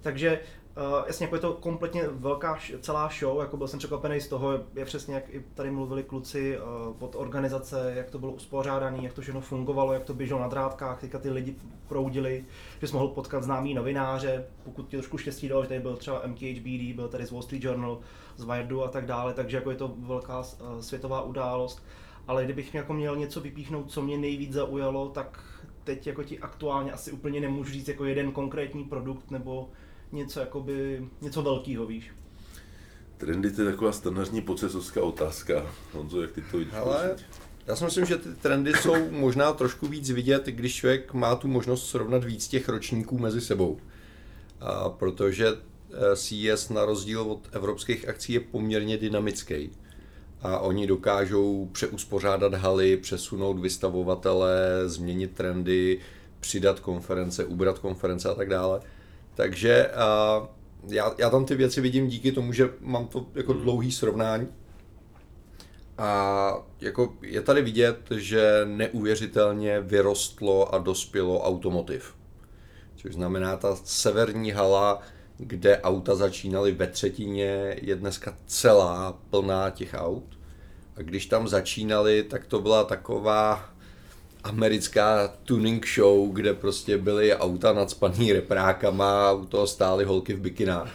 [0.00, 0.40] Takže
[0.76, 4.60] Uh, jasně, jako je to kompletně velká celá show, jako byl jsem překvapený z toho,
[4.74, 6.64] je přesně jak i tady mluvili kluci uh,
[7.00, 11.00] od organizace, jak to bylo uspořádané, jak to všechno fungovalo, jak to běželo na drátkách,
[11.00, 11.54] teďka ty lidi
[11.88, 12.44] proudili,
[12.80, 16.22] že jsi mohl potkat známý novináře, pokud ti trošku štěstí dalo, že tady byl třeba
[16.26, 17.98] MKHBD, byl tady z Wall Street Journal,
[18.36, 20.44] z Wiredu a tak dále, takže jako je to velká uh,
[20.80, 21.82] světová událost.
[22.28, 25.44] Ale kdybych jako měl něco vypíchnout, co mě nejvíc zaujalo, tak
[25.84, 29.68] teď jako ti aktuálně asi úplně nemůžu říct jako jeden konkrétní produkt nebo
[30.12, 32.10] něco, jakoby, něco velkého, víš.
[33.16, 35.66] Trendy to je taková standardní pocesovská otázka.
[35.92, 36.74] Honzo, jak ty to vidíš?
[36.74, 37.16] Ale
[37.66, 41.48] já si myslím, že ty trendy jsou možná trošku víc vidět, když člověk má tu
[41.48, 43.78] možnost srovnat víc těch ročníků mezi sebou.
[44.60, 49.70] A protože eh, CES na rozdíl od evropských akcí je poměrně dynamický.
[50.42, 56.00] A oni dokážou přeuspořádat haly, přesunout vystavovatele, změnit trendy,
[56.40, 58.80] přidat konference, ubrat konference a tak dále.
[59.34, 60.46] Takže uh,
[60.88, 63.62] já, já tam ty věci vidím díky tomu, že mám to jako hmm.
[63.62, 64.48] dlouhý srovnání.
[65.98, 72.14] A jako je tady vidět, že neuvěřitelně vyrostlo a dospělo automotiv.
[72.96, 75.02] Což znamená, ta severní hala,
[75.38, 80.38] kde auta začínaly ve třetině, je dneska celá plná těch aut.
[80.96, 83.71] A když tam začínali, tak to byla taková
[84.44, 90.40] americká tuning show, kde prostě byly auta nadspaný reprákama a u toho stály holky v
[90.40, 90.90] bikinách.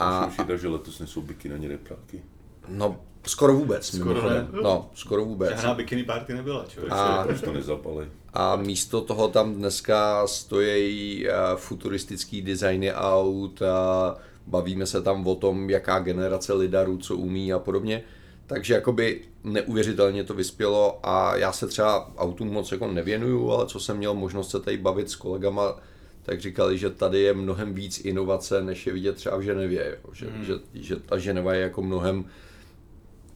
[0.00, 2.22] A, a že letos nejsou bikiny ani repráky.
[2.68, 4.48] No, skoro vůbec, skoro ne.
[4.62, 5.50] No, skoro vůbec.
[5.50, 6.92] Žádná bikini party nebyla, člověk.
[6.92, 8.08] A, to nezapali.
[8.32, 15.34] A místo toho tam dneska stojí uh, futuristický designy aut a bavíme se tam o
[15.34, 18.02] tom, jaká generace lidarů co umí a podobně.
[18.46, 23.80] Takže jakoby neuvěřitelně to vyspělo a já se třeba autům moc jako nevěnuju, ale co
[23.80, 25.80] jsem měl možnost se tady bavit s kolegama,
[26.22, 29.98] tak říkali, že tady je mnohem víc inovace, než je vidět třeba v Ženevě.
[30.04, 30.14] Jo.
[30.14, 30.44] Že, hmm.
[30.44, 32.24] že, že ta Ženeva je jako mnohem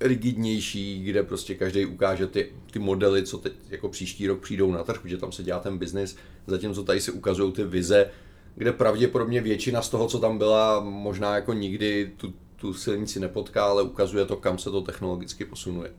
[0.00, 4.84] rigidnější, kde prostě každý ukáže ty, ty modely, co teď jako příští rok přijdou na
[4.84, 6.16] trh, že tam se dělá ten biznis,
[6.46, 8.10] zatímco tady se ukazují ty vize,
[8.54, 13.64] kde pravděpodobně většina z toho, co tam byla, možná jako nikdy tu tu silnici nepotká,
[13.64, 15.92] ale ukazuje to, kam se to technologicky posunuje.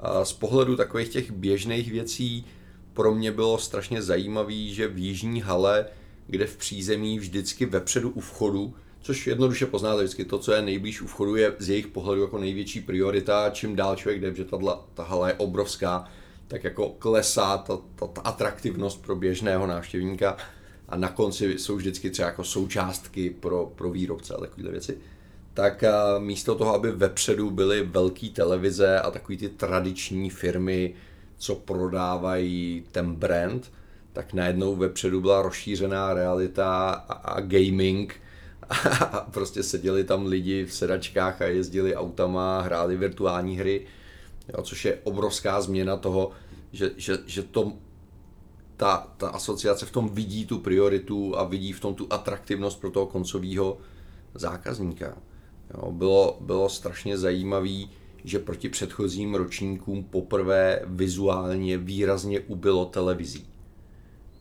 [0.00, 2.46] A z pohledu takových těch běžných věcí
[2.92, 5.86] pro mě bylo strašně zajímavý, že v Jižní hale,
[6.26, 11.02] kde v přízemí vždycky vepředu u vchodu, což jednoduše poznáte vždycky, to, co je nejblíž
[11.02, 14.58] u vchodu, je z jejich pohledu jako největší priorita, čím dál člověk jde, že ta,
[14.94, 16.08] ta hala je obrovská,
[16.48, 20.36] tak jako klesá ta, ta, ta atraktivnost pro běžného návštěvníka
[20.88, 24.98] a na konci jsou vždycky třeba jako součástky pro, pro výrobce a takovéhle věci.
[25.54, 25.84] Tak
[26.18, 30.94] místo toho, aby vepředu byly velké televize a takový ty tradiční firmy,
[31.38, 33.72] co prodávají ten brand,
[34.12, 38.20] tak najednou vepředu byla rozšířená realita a, a gaming
[39.00, 43.86] a prostě seděli tam lidi v sedačkách a jezdili autama, hráli virtuální hry,
[44.48, 46.30] jo, což je obrovská změna toho,
[46.72, 47.72] že, že, že to,
[48.76, 52.90] ta, ta asociace v tom vidí tu prioritu a vidí v tom tu atraktivnost pro
[52.90, 53.78] toho koncového
[54.34, 55.16] zákazníka.
[55.74, 57.90] Jo, bylo, bylo strašně zajímavý,
[58.24, 63.46] že proti předchozím ročníkům poprvé vizuálně výrazně ubylo televizí.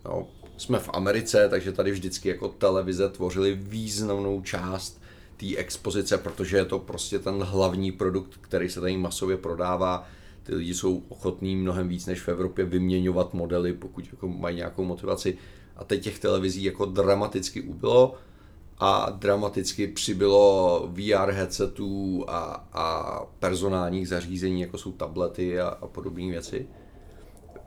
[0.06, 5.02] Jo, jsme v Americe, takže tady vždycky jako televize tvořily významnou část
[5.38, 10.08] té expozice, protože je to prostě ten hlavní produkt, který se tady masově prodává.
[10.44, 14.84] Ty lidi jsou ochotní mnohem víc než v Evropě vyměňovat modely, pokud jako mají nějakou
[14.84, 15.38] motivaci.
[15.76, 18.16] A teď těch televizí jako dramaticky ubylo
[18.80, 26.30] a dramaticky přibylo VR headsetů a, a personálních zařízení, jako jsou tablety a, a podobné
[26.30, 26.68] věci.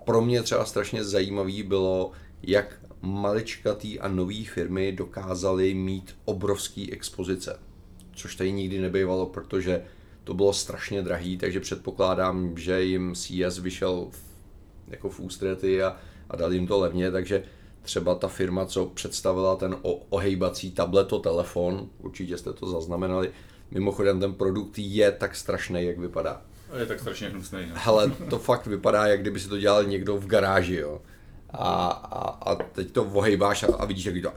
[0.04, 7.58] Pro mě třeba strašně zajímavý bylo, jak maličkatý a nový firmy dokázaly mít obrovský expozice.
[8.12, 9.82] Což tady nikdy nebývalo, protože
[10.24, 14.22] to bylo strašně drahý, takže předpokládám, že jim CS vyšel v,
[14.88, 15.96] jako v ústrety a,
[16.30, 17.42] a dal jim to levně, takže
[17.82, 19.76] třeba ta firma, co představila ten
[20.08, 23.32] ohejbací tableto telefon, určitě jste to zaznamenali,
[23.70, 26.42] mimochodem ten produkt je tak strašný, jak vypadá.
[26.78, 27.58] Je tak strašně hnusný.
[27.68, 27.74] No.
[27.74, 31.02] Hele, to fakt vypadá, jak kdyby si to dělal někdo v garáži, jo.
[31.50, 34.32] A, a, a teď to ohejbáš a, a vidíš, jak to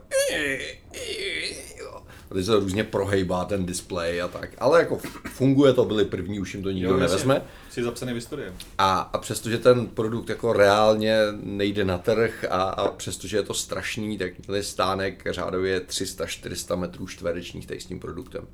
[2.31, 4.49] a teď se to různě prohejbá ten display a tak.
[4.57, 7.41] Ale jako funguje to, byli první, už jim to nikdo jo, nevezme.
[7.69, 8.51] Jsi zapsaný v historii.
[8.77, 13.53] A, a přestože ten produkt jako reálně nejde na trh a, a přestože je to
[13.53, 18.47] strašný, tak měli stánek řádově 300-400 metrů čtverečních tady s tím produktem.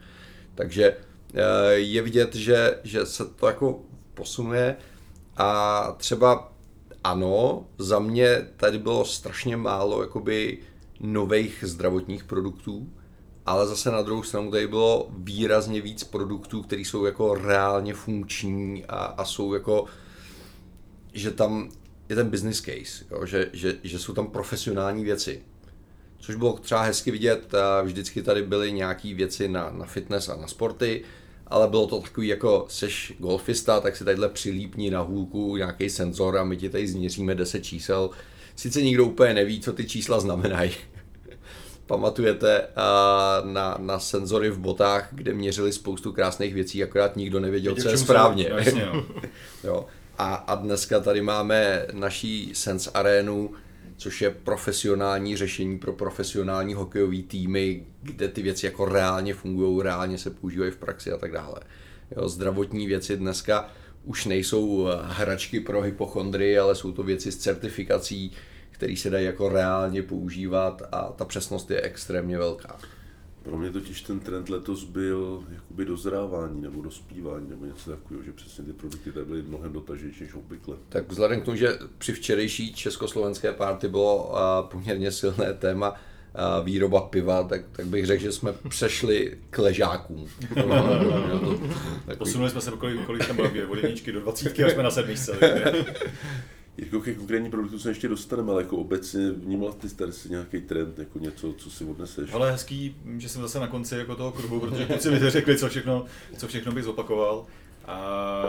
[0.56, 0.98] Takže
[1.34, 3.80] eh, je vidět, že, že se to jako
[4.14, 4.76] posunuje
[5.38, 6.54] a třeba
[7.04, 10.58] ano, za mě tady bylo strašně málo jakoby
[11.00, 12.90] nových zdravotních produktů,
[13.46, 18.86] ale zase na druhou stranu tady bylo výrazně víc produktů, které jsou jako reálně funkční
[18.86, 19.86] a, a jsou jako,
[21.14, 21.70] že tam
[22.10, 23.26] je ten business case, jo?
[23.26, 25.42] Že, že, že jsou tam profesionální věci.
[26.20, 30.48] Což bylo třeba hezky vidět, vždycky tady byly nějaké věci na, na fitness a na
[30.48, 31.04] sporty,
[31.48, 36.38] ale bylo to takový jako seš golfista, tak si tadyhle přilípni na hůlku nějaký senzor
[36.38, 38.10] a my ti tady změříme 10 čísel.
[38.56, 40.72] Sice nikdo úplně neví, co ty čísla znamenají,
[41.92, 42.68] pamatujete
[43.44, 47.98] na, na senzory v botách, kde měřili spoustu krásných věcí, akorát nikdo nevěděl, co je
[47.98, 48.50] správně.
[48.56, 49.06] Jasně, no.
[49.64, 49.86] jo.
[50.18, 53.52] A, a dneska tady máme naší Sense Arenu,
[53.98, 60.18] což je profesionální řešení pro profesionální hokejové týmy, kde ty věci jako reálně fungují, reálně
[60.18, 61.60] se používají v praxi a tak dále.
[62.18, 63.70] Jo, zdravotní věci dneska
[64.04, 68.32] už nejsou hračky pro hypochondry, ale jsou to věci s certifikací,
[68.82, 72.80] který se dají jako reálně používat a ta přesnost je extrémně velká.
[73.44, 78.32] Pro mě totiž ten trend letos byl jakoby dozrávání nebo dospívání nebo něco takového, že
[78.32, 80.76] přesně ty produkty tady byly mnohem dotaženější než obvykle.
[80.90, 84.36] Tak vzhledem k tomu, že při včerejší československé párty bylo
[84.72, 85.96] poměrně silné téma
[86.64, 90.28] výroba piva, tak, tak bych řekl, že jsme přešli k ležákům.
[92.18, 95.38] Posunuli jsme se, kolik, kolik tam bylo, od jedničky do dvacítky a jsme na sedmičce.
[96.78, 100.62] Jirko, ke konkrétní produktu se ještě dostaneme, ale jako obecně vnímal ty tady si nějaký
[100.62, 102.34] trend, jako něco, co si odneseš?
[102.34, 105.70] Ale hezký, že jsem zase na konci jako toho kruhu, protože kluci mi řekli, co
[105.70, 106.06] všechno,
[106.38, 107.46] co všechno bych zopakoval.
[107.86, 108.42] A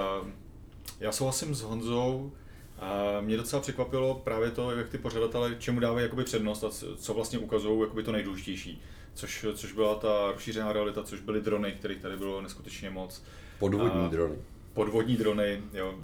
[1.00, 2.32] já souhlasím s Honzou,
[2.78, 7.14] a mě docela překvapilo právě to, jak ty pořadatelé čemu dávají jakoby přednost a co
[7.14, 8.82] vlastně ukazují jakoby to nejdůležitější.
[9.14, 13.22] Což, což byla ta rozšířená realita, což byly drony, kterých tady bylo neskutečně moc.
[13.58, 14.37] Podvodní a, drony
[14.74, 15.94] podvodní drony, jo,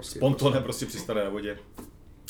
[0.00, 1.58] s pontonem prostě přistane na vodě.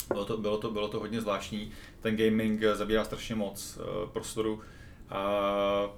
[0.09, 1.70] Bylo to, bylo, to, bylo to hodně zvláštní.
[2.00, 4.61] Ten gaming zabírá strašně moc uh, prostoru.
[5.09, 5.90] A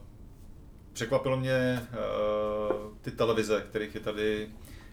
[0.92, 4.48] překvapilo mě uh, ty televize, kterých je tady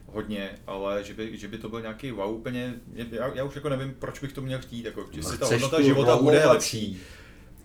[0.05, 2.73] hodně, ale že by, že by to byl nějaký wow úplně,
[3.11, 6.17] já, já už jako nevím, proč bych to měl chtít, jako, jestli ta hodnota života
[6.17, 7.01] bude lepší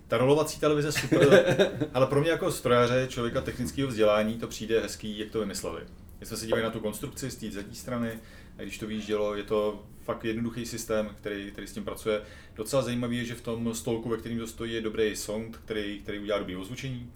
[0.07, 1.45] ta rolovací televize super,
[1.93, 5.81] ale pro mě jako strojaře, člověka technického vzdělání, to přijde hezký, jak to vymysleli.
[6.17, 8.19] Když jsme se dívali na tu konstrukci z té zadní strany,
[8.57, 12.21] a když to vyjíždělo, je to fakt jednoduchý systém, který, který s tím pracuje.
[12.55, 15.99] Docela zajímavý je, že v tom stolku, ve kterém to stojí, je dobrý sound, který,
[15.99, 17.11] který udělá dobrý ozvučení.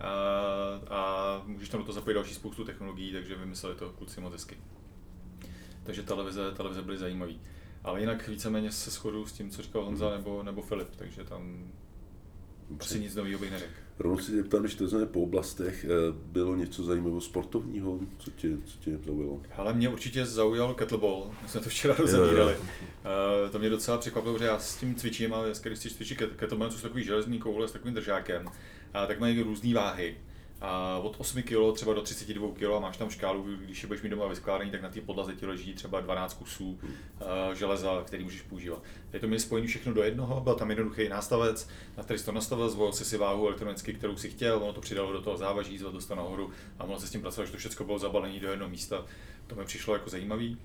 [0.00, 0.10] A,
[0.88, 4.56] a můžeš tam do toho zapojit další spoustu technologií, takže vymysleli to kluci moc hezky.
[5.82, 7.32] Takže televize, televize byly zajímavé.
[7.84, 11.72] Ale jinak víceméně se shodu s tím, co říkal Honza nebo, nebo Filip, takže tam
[12.80, 13.72] asi nic nového bych neřekl.
[14.00, 18.30] Rovnou si tě ptám, když to znamená po oblastech, eh, bylo něco zajímavého sportovního, co
[18.30, 19.40] tě, co tě zaujalo?
[19.56, 22.56] Ale mě určitě zaujal kettlebell, my jsme to včera rozebírali.
[22.56, 26.70] Uh, to mě docela překvapilo, že já s tím cvičím a když si cvičí kettlebell,
[26.70, 28.46] což jsou takový železný koule s takovým držákem,
[28.94, 30.16] a tak mají různé váhy
[30.60, 34.02] a od 8 kg třeba do 32 kg a máš tam škálu, když je budeš
[34.02, 38.24] mít doma vyskládaný, tak na té podlaze ti leží třeba 12 kusů uh, železa, který
[38.24, 38.82] můžeš používat.
[39.12, 42.32] Je to mi spojení všechno do jednoho, byl tam jednoduchý nástavec, na který jsi to
[42.32, 45.78] nastavil, zvolil si si váhu elektronicky, kterou si chtěl, ono to přidalo do toho závaží,
[45.78, 48.50] zvedl to nahoru a mohl se s tím pracovat, že to všechno bylo zabalené do
[48.50, 49.04] jednoho místa.
[49.46, 50.58] To mi přišlo jako zajímavý.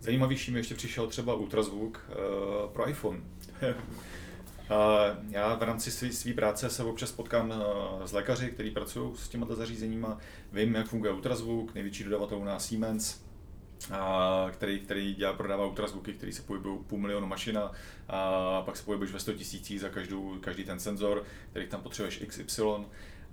[0.00, 3.20] Zajímavější mi ještě přišel třeba ultrazvuk uh, pro iPhone.
[5.28, 7.54] Já v rámci své práce se občas potkám
[8.04, 10.06] s lékaři, kteří pracují s těmito zařízeními.
[10.52, 13.20] Vím, jak funguje ultrazvuk, největší dodavatel u nás Siemens,
[14.50, 17.72] který, který dělá, prodává ultrazvuky, který se pohybují půl milionu mašina
[18.08, 22.22] a pak se pohybuješ ve 100 tisících za každou, každý ten senzor, který tam potřebuješ
[22.26, 22.62] XY.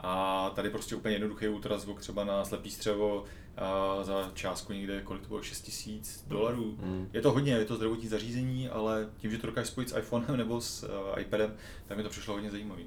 [0.07, 3.23] A tady prostě úplně jednoduchý ultrazvuk třeba na slepý střevo
[3.57, 6.77] a za částku někde, kolik to bylo, 6 tisíc dolarů.
[6.79, 7.09] Mm.
[7.13, 10.37] Je to hodně, je to zdravotní zařízení, ale tím, že to dokážeš spojit s iPhonem
[10.37, 11.55] nebo s uh, iPadem,
[11.87, 12.85] tak mi to přišlo hodně zajímavý.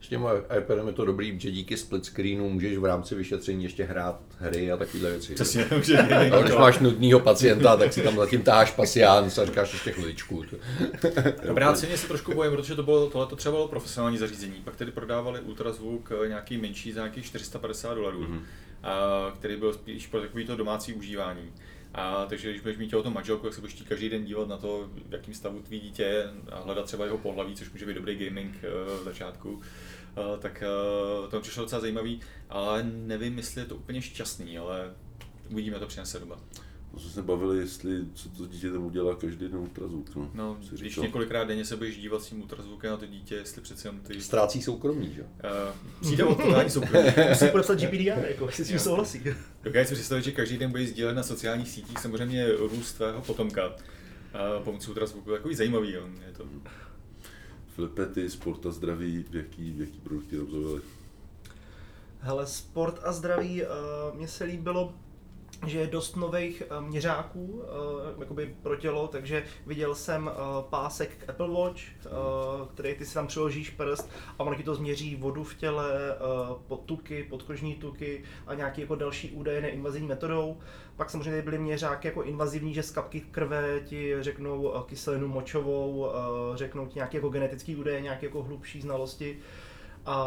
[0.00, 0.26] S tím
[0.58, 4.72] iPadem je to dobrý, že díky split screenu můžeš v rámci vyšetření ještě hrát hry
[4.72, 5.34] a takové věci.
[5.34, 9.72] Přesně, že a když máš nudného pacienta, tak si tam zatím táháš pasián a říkáš
[9.72, 10.44] ještě chviličku.
[11.50, 14.54] Obráceně se trošku bojím, protože to bylo, tohle to třeba bylo profesionální zařízení.
[14.64, 18.40] Pak tedy prodávali ultrazvuk eh, nějaký menší za nějakých 450 dolarů, mm-hmm.
[18.82, 21.52] a, který byl spíš pro takový to domácí užívání.
[21.98, 24.90] A takže když budeš mít těhoto manželku, jak se budeš každý den dívat na to,
[25.08, 28.54] v jakém stavu tvý dítě a hledat třeba jeho pohlaví, což může být dobrý gaming
[28.54, 29.62] uh, v začátku, uh,
[30.38, 30.64] tak
[31.22, 34.94] uh, to mi přišlo docela zajímavý, ale nevím, jestli je to úplně šťastný, ale
[35.50, 36.38] uvidíme, to přinese doba.
[36.98, 40.16] No, jsme se bavili, jestli co to dítě tam udělá každý den ultrazvuk.
[40.16, 41.04] No, no když říkal.
[41.04, 44.20] několikrát denně se budeš dívat s tím ultrazvukem na to dítě, jestli přece jen ty...
[44.20, 45.22] Ztrácí soukromí, že?
[45.22, 45.28] Uh,
[46.00, 47.08] přijde o to soukromí.
[47.28, 49.22] Musí podepsat GPDR, jako, jestli s tím souhlasí.
[49.62, 53.68] Dokážu si představit, že každý den budeš sdílet na sociálních sítích samozřejmě růst tvého potomka
[53.68, 55.30] uh, pomocí ultrazvuku.
[55.30, 56.44] Takový zajímavý on je to.
[57.74, 60.80] Filipe, ty sport a zdraví, v jaký, v jaký produkty tam
[62.20, 63.68] Hele, sport a zdraví, uh,
[64.16, 64.94] mně se líbilo
[65.66, 70.32] že je dost nových uh, měřáků uh, jakoby pro tělo, takže viděl jsem uh,
[70.70, 71.80] pásek k Apple Watch,
[72.74, 76.16] který ty si tam přiložíš prst a ono ti to změří vodu v těle,
[76.66, 80.56] podtuky, podkožní tuky a nějaký jako další údaje neinvazivní metodou.
[80.96, 86.12] Pak samozřejmě byly měřáky jako invazivní, že z kapky krve ti řeknou kyselinu močovou,
[86.54, 89.38] řeknou ti nějaké jako genetické údaje, nějaké jako hlubší znalosti
[90.06, 90.26] a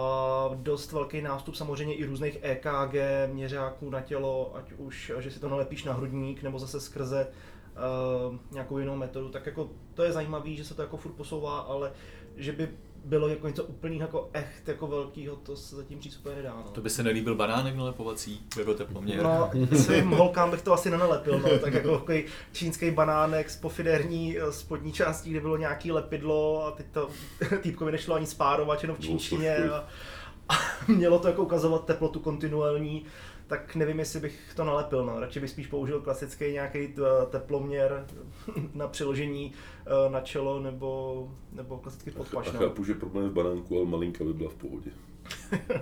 [0.55, 2.95] dost velký nástup samozřejmě i různých EKG
[3.33, 8.35] měřáků na tělo, ať už, že si to nalepíš na hrudník, nebo zase skrze uh,
[8.51, 11.91] nějakou jinou metodu, tak jako to je zajímavé, že se to jako furt posouvá, ale
[12.37, 12.69] že by
[13.05, 16.53] bylo jako něco úplně jako echt, jako velkýho, to se zatím říct úplně nedá.
[16.65, 16.71] No.
[16.71, 19.23] To by se nelíbil banánek nalepovací, jako teploměr.
[19.23, 24.37] No, svým holkám bych to asi nenalepil, no, tak jako takový čínský banánek z pofiderní
[24.39, 27.09] eh, spodní částí, kde bylo nějaký lepidlo a teď to
[27.61, 29.87] týpkovi nešlo ani spárovat, jenom v čínštině a,
[30.49, 30.53] a
[30.87, 33.05] mělo to jako ukazovat teplotu kontinuální
[33.51, 35.05] tak nevím, jestli bych to nalepil.
[35.05, 35.19] No.
[35.19, 36.95] Radši bych spíš použil klasický nějaký
[37.29, 38.07] teploměr
[38.73, 39.53] na přiložení
[39.85, 42.47] eh, na čelo nebo, nebo klasický podpaš.
[42.47, 42.59] A no.
[42.59, 44.91] chápu, že problém v banánku, ale malinka by byla v pohodě.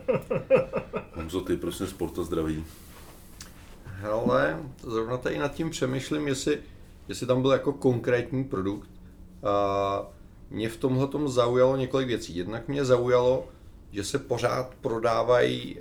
[1.14, 2.66] Honzo, ty prosím sport a zdraví.
[3.86, 6.60] Hele, zrovna tady nad tím přemýšlím, jestli,
[7.08, 8.90] jestli tam byl jako konkrétní produkt.
[9.44, 10.08] A
[10.50, 12.36] mě v tomhle zaujalo několik věcí.
[12.36, 13.48] Jednak mě zaujalo,
[13.92, 15.78] že se pořád prodávají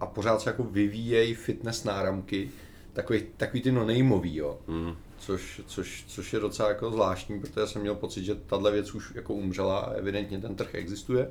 [0.00, 2.50] a pořád se jako vyvíjejí fitness náramky,
[2.92, 4.58] takový, takový ty no nejmový, jo.
[4.66, 4.92] Mm.
[5.18, 9.12] Což, což, což, je docela jako zvláštní, protože jsem měl pocit, že tahle věc už
[9.14, 11.30] jako umřela a evidentně ten trh existuje.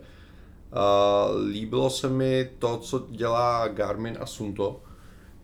[0.72, 4.84] A líbilo se mi to, co dělá Garmin a Sunto,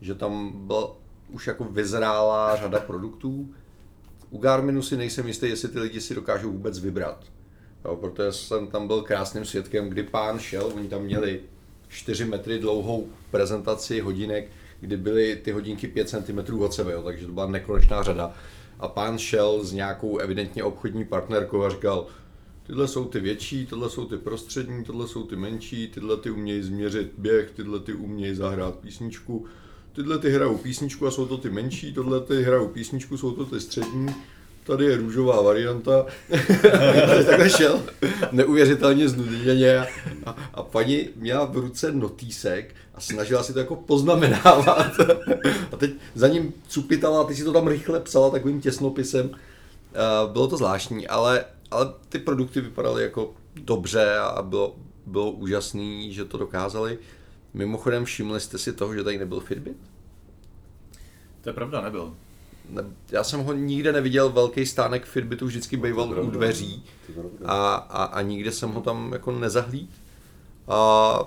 [0.00, 0.96] že tam byl
[1.28, 3.54] už jako vyzrálá řada produktů.
[4.30, 7.24] U Garminu si nejsem jistý, jestli ty lidi si dokážou vůbec vybrat
[7.88, 11.40] Jo, protože jsem tam byl krásným svědkem, kdy pán šel, oni tam měli
[11.88, 17.26] 4 metry dlouhou prezentaci hodinek, kdy byly ty hodinky 5 cm od sebe, jo, takže
[17.26, 18.34] to byla nekonečná řada.
[18.78, 22.06] A pán šel s nějakou evidentně obchodní partnerkou a říkal,
[22.66, 26.62] tyhle jsou ty větší, tohle jsou ty prostřední, tohle jsou ty menší, tyhle ty umějí
[26.62, 29.46] změřit běh, tyhle ty umějí zahrát písničku,
[29.92, 33.44] tyhle ty hrajou písničku a jsou to ty menší, tohle ty hrajou písničku, jsou to
[33.44, 34.14] ty střední,
[34.68, 36.06] tady je růžová varianta.
[37.26, 37.82] takhle šel
[38.32, 39.78] neuvěřitelně znuděně
[40.26, 44.92] a, a, paní měla v ruce notýsek a snažila si to jako poznamenávat.
[45.72, 49.30] a teď za ním cupitala, ty si to tam rychle psala takovým těsnopisem.
[50.32, 56.24] Bylo to zvláštní, ale, ale ty produkty vypadaly jako dobře a bylo, bylo úžasný, že
[56.24, 56.98] to dokázali.
[57.54, 59.76] Mimochodem všimli jste si toho, že tady nebyl Fitbit?
[61.40, 62.14] To je pravda, nebyl.
[62.68, 66.84] Ne, já jsem ho nikde neviděl, velký stánek Fitbitu vždycky býval u dveří
[67.44, 69.90] a, a, a nikde jsem ho tam jako nezahlíd.
[70.68, 71.18] A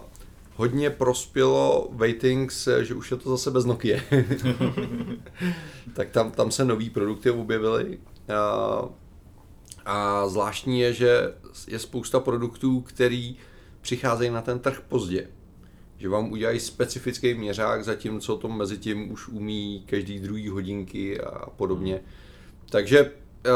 [0.56, 4.02] hodně prospělo Waitings, že už je to zase bez Nokia.
[5.94, 8.00] tak tam, tam se nový produkty objevily.
[8.38, 8.82] A,
[9.86, 11.34] a zvláštní je, že
[11.68, 13.36] je spousta produktů, který
[13.82, 15.28] přicházejí na ten trh pozdě
[16.02, 21.50] že vám udělají specifický měřák, zatímco to mezi tím už umí každý druhý hodinky a
[21.50, 22.02] podobně.
[22.70, 23.50] Takže eh,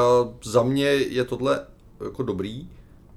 [0.44, 1.68] za mě je tohle
[2.06, 2.70] jako dobrý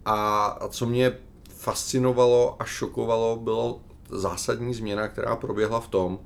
[0.05, 1.12] a, a co mě
[1.49, 6.18] fascinovalo a šokovalo, bylo zásadní změna, která proběhla v tom,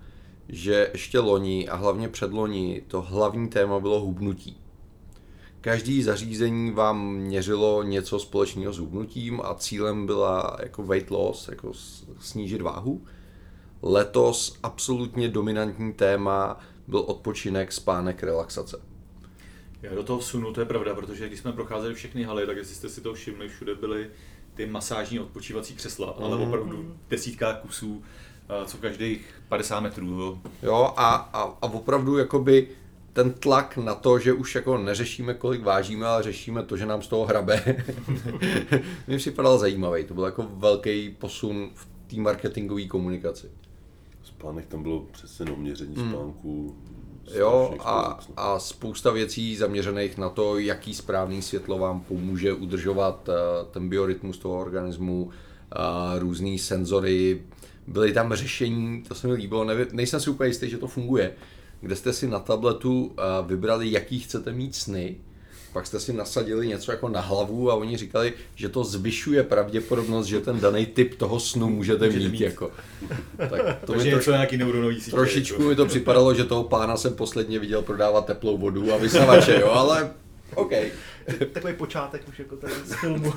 [0.49, 4.62] že ještě loni a hlavně předloni to hlavní téma bylo hubnutí.
[5.63, 11.73] Každý zařízení vám měřilo něco společného s hubnutím a cílem byla jako weight loss, jako
[12.21, 13.05] snížit váhu.
[13.83, 18.81] Letos absolutně dominantní téma byl odpočinek, spánek, relaxace.
[19.83, 22.75] Já do toho vsunu, to je pravda, protože když jsme procházeli všechny haly, tak jestli
[22.75, 24.11] jste si to všimli, všude byly
[24.55, 26.25] ty masážní odpočívací křesla, mm.
[26.25, 26.49] ale mhm.
[26.49, 28.03] opravdu desítka kusů,
[28.67, 30.41] co každých 50 metrů.
[30.63, 32.69] Jo, a, a, a opravdu jakoby
[33.13, 37.03] ten tlak na to, že už jako neřešíme, kolik vážíme, ale řešíme to, že nám
[37.03, 37.85] z toho hrabe,
[39.09, 40.05] mi připadal zajímavý.
[40.05, 43.51] To byl jako velký posun v té marketingové komunikaci.
[44.23, 46.11] Spánek tam bylo přesně no měření hmm.
[46.11, 46.77] spánku.
[47.35, 53.35] Jo, a, a spousta věcí zaměřených na to, jaký správný světlo vám pomůže udržovat uh,
[53.71, 55.31] ten biorytmus toho organismu, uh,
[56.19, 57.43] různý senzory,
[57.87, 61.35] byly tam řešení, to se mi líbilo, nevím, nejsem si úplně jistý, že to funguje,
[61.83, 65.17] kde jste si na tabletu eh, vybrali, jaký chcete mít sny,
[65.73, 70.27] pak jste si nasadili něco jako na hlavu a oni říkali, že to zvyšuje pravděpodobnost,
[70.27, 72.41] že ten daný typ toho snu můžete, můžete mít, mít.
[72.41, 72.71] Jako.
[73.37, 75.11] Tak to Takže mi troš, nějaký neuronový sítě.
[75.11, 75.69] Trošičku jako.
[75.69, 79.71] mi to připadalo, že toho pána jsem posledně viděl prodávat teplou vodu a vysavače, jo,
[79.71, 80.11] ale
[80.55, 80.73] OK.
[81.53, 83.33] Takový počátek už jako tady z filmu.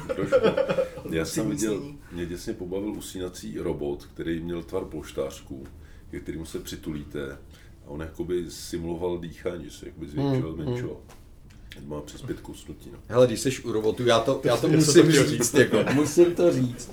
[1.10, 1.82] Já jsem viděl,
[2.12, 5.68] mě děsně pobavil usínací robot, který měl tvar polštářku,
[6.12, 7.38] ke kterému se přitulíte
[7.86, 10.64] a on jakoby simuloval dýchání, že se jakoby zvětšoval, hmm.
[10.64, 10.98] zmenšoval.
[10.98, 11.90] Hmm.
[11.90, 12.90] Má přes pět kusnutí.
[12.94, 13.00] No.
[13.08, 16.54] Hele, když jsi u robotu, já to, já to musím to říct, jako, musím to
[16.54, 16.92] říct.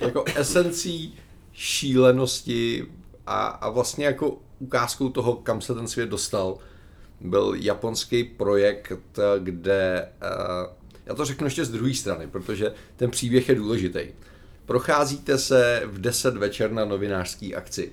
[0.00, 1.14] jako esencí
[1.52, 2.86] šílenosti
[3.26, 6.58] a, a vlastně jako ukázkou toho, kam se ten svět dostal,
[7.20, 8.92] byl japonský projekt,
[9.38, 10.74] kde, uh,
[11.06, 14.00] já to řeknu ještě z druhé strany, protože ten příběh je důležitý.
[14.66, 17.92] Procházíte se v 10 večer na novinářské akci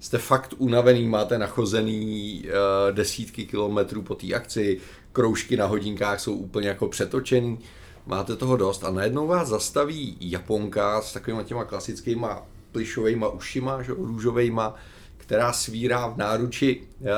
[0.00, 4.80] jste fakt unavený, máte nachozený uh, desítky kilometrů po té akci,
[5.12, 7.58] kroužky na hodinkách jsou úplně jako přetočený,
[8.06, 12.42] máte toho dost a najednou vás zastaví Japonka s takovými těma klasickýma
[12.72, 14.74] plišovejma ušima, že, růžovejma,
[15.16, 17.08] která svírá v náruči uh,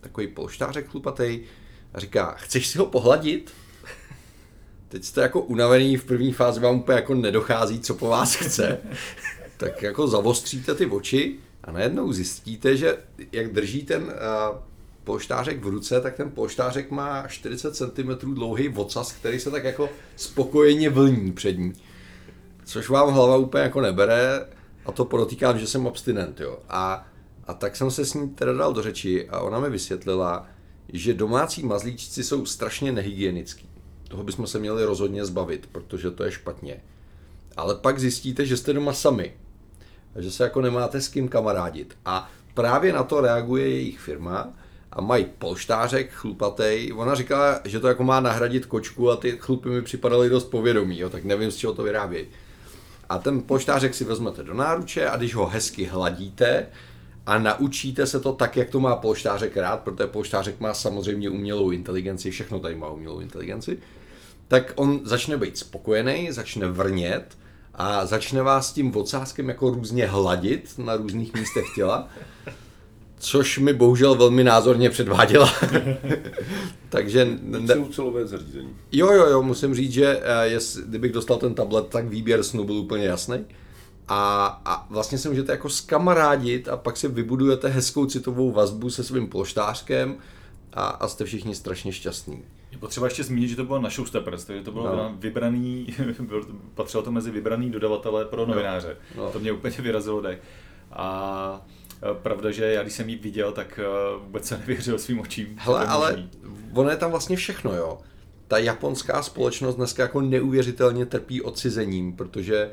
[0.00, 1.44] takový polštářek chlupatej
[1.94, 3.52] a říká, chceš si ho pohladit?
[4.88, 8.78] Teď jste jako unavený, v první fázi vám úplně jako nedochází, co po vás chce.
[9.56, 12.98] Tak jako zavostříte ty oči a najednou zjistíte, že
[13.32, 14.56] jak drží ten uh,
[15.04, 19.88] polštářek v ruce, tak ten polštářek má 40 cm dlouhý vocas, který se tak jako
[20.16, 21.72] spokojeně vlní před ní.
[22.64, 24.46] Což vám hlava úplně jako nebere
[24.86, 26.58] a to podotýkám, že jsem abstinent, jo.
[26.68, 27.06] A,
[27.44, 30.46] a tak jsem se s ní teda dal do řeči a ona mi vysvětlila,
[30.92, 33.68] že domácí mazlíčci jsou strašně nehygienický.
[34.08, 36.80] Toho bychom se měli rozhodně zbavit, protože to je špatně.
[37.56, 39.34] Ale pak zjistíte, že jste doma sami
[40.16, 41.96] že se jako nemáte s kým kamarádit.
[42.04, 44.52] A právě na to reaguje jejich firma
[44.92, 46.92] a mají polštářek chlupatej.
[46.96, 50.98] Ona říkala, že to jako má nahradit kočku a ty chlupy mi připadaly dost povědomí,
[50.98, 52.26] jo, tak nevím, z čeho to vyrábějí.
[53.08, 56.66] A ten polštářek si vezmete do náruče a když ho hezky hladíte
[57.26, 61.70] a naučíte se to tak, jak to má polštářek rád, protože polštářek má samozřejmě umělou
[61.70, 63.78] inteligenci, všechno tady má umělou inteligenci,
[64.48, 67.38] tak on začne být spokojený, začne vrnět
[67.74, 72.08] a začne vás tím vocáskem jako různě hladit na různých místech těla.
[73.18, 75.52] což mi bohužel velmi názorně předváděla.
[76.88, 77.38] Takže...
[77.42, 77.86] Ne...
[77.90, 78.76] celové zařízení.
[78.92, 82.64] Jo, jo, jo, musím říct, že eh, jest, kdybych dostal ten tablet, tak výběr snu
[82.64, 83.44] byl úplně jasný.
[84.08, 89.04] A, a vlastně se můžete jako skamarádit a pak si vybudujete hezkou citovou vazbu se
[89.04, 90.16] svým polštářkem
[90.72, 92.42] a, a jste všichni strašně šťastní.
[92.74, 95.14] Je potřeba ještě zmínit, že to bylo na Showsteppers, takže to bylo no.
[95.18, 95.86] vybraný,
[96.74, 98.96] patřilo to mezi vybraný dodavatele pro novináře.
[99.16, 99.24] No.
[99.24, 99.30] No.
[99.30, 100.42] To mě úplně vyrazilo dech.
[100.92, 101.66] A
[102.22, 103.80] pravda, že já když jsem ji viděl, tak
[104.24, 105.54] vůbec se nevěřil svým očím.
[105.56, 106.28] Hele, ale
[106.72, 107.98] ono je tam vlastně všechno, jo.
[108.48, 112.70] Ta japonská společnost dneska jako neuvěřitelně trpí odcizením, protože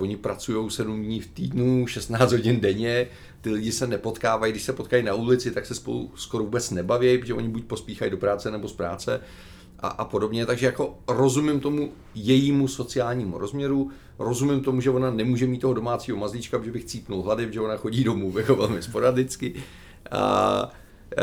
[0.00, 3.06] Oni pracují 7 dní v týdnu, 16 hodin denně,
[3.40, 7.18] ty lidi se nepotkávají, když se potkají na ulici, tak se spolu skoro vůbec nebaví,
[7.18, 9.20] protože oni buď pospíchají do práce nebo z práce
[9.78, 10.46] a, a podobně.
[10.46, 16.16] Takže jako rozumím tomu jejímu sociálnímu rozměru, rozumím tomu, že ona nemůže mít toho domácího
[16.16, 19.54] mazlíčka, protože bych cítnul hlady, protože ona chodí domů jako velmi sporadicky.
[20.10, 20.72] A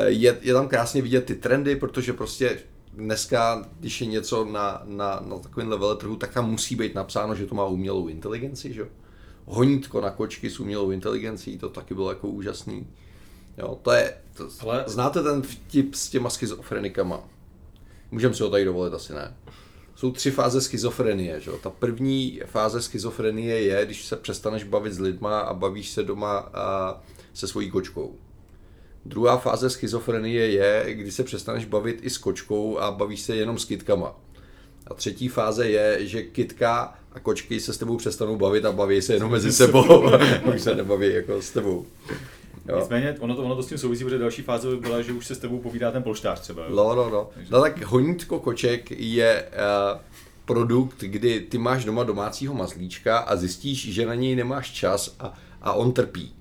[0.06, 2.60] je, je tam krásně vidět ty trendy, protože prostě
[2.94, 7.46] dneska, když je něco na, na, na takovém veletrhu, tak tam musí být napsáno, že
[7.46, 8.88] to má umělou inteligenci, že
[9.50, 12.88] Honítko na kočky s umělou inteligencí, to taky bylo jako úžasný.
[13.58, 14.84] Jo, to je, to, Ale...
[14.88, 17.24] znáte ten vtip s těma schizofrenikama?
[18.12, 19.38] Můžeme si ho tady dovolit, asi ne.
[19.96, 21.40] Jsou tři fáze schizofrenie.
[21.40, 21.52] Že?
[21.64, 26.38] Ta první fáze schizofrenie je, když se přestaneš bavit s lidma a bavíš se doma
[26.38, 27.02] a,
[27.34, 28.16] se svojí kočkou.
[29.06, 33.58] Druhá fáze schizofrenie je, kdy se přestaneš bavit i s kočkou a bavíš se jenom
[33.58, 34.16] s kitkama.
[34.88, 39.02] A třetí fáze je, že kitka a kočky se s tebou přestanou bavit a baví
[39.02, 40.10] se jenom mezi sebou.
[40.56, 41.86] Už se nebaví jako s tebou.
[42.68, 42.80] Jo.
[42.80, 45.28] Nicméně ono to, ono to s tím souvisí, protože další fáze by byla, že už
[45.28, 46.64] se s tebou povídá ten polštář třeba.
[46.64, 46.76] Jo?
[46.76, 47.30] No, no, no.
[47.34, 47.52] Takže...
[47.52, 49.46] No tak honítko koček je
[49.94, 50.00] uh,
[50.46, 55.34] produkt, kdy ty máš doma domácího mazlíčka a zjistíš, že na něj nemáš čas a,
[55.62, 56.38] a on trpí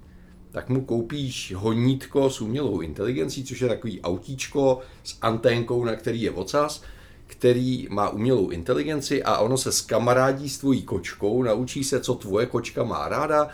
[0.56, 6.22] tak mu koupíš honítko s umělou inteligencí, což je takový autíčko s anténkou, na který
[6.22, 6.82] je ocas,
[7.26, 12.46] který má umělou inteligenci a ono se skamarádí s tvojí kočkou, naučí se, co tvoje
[12.46, 13.48] kočka má ráda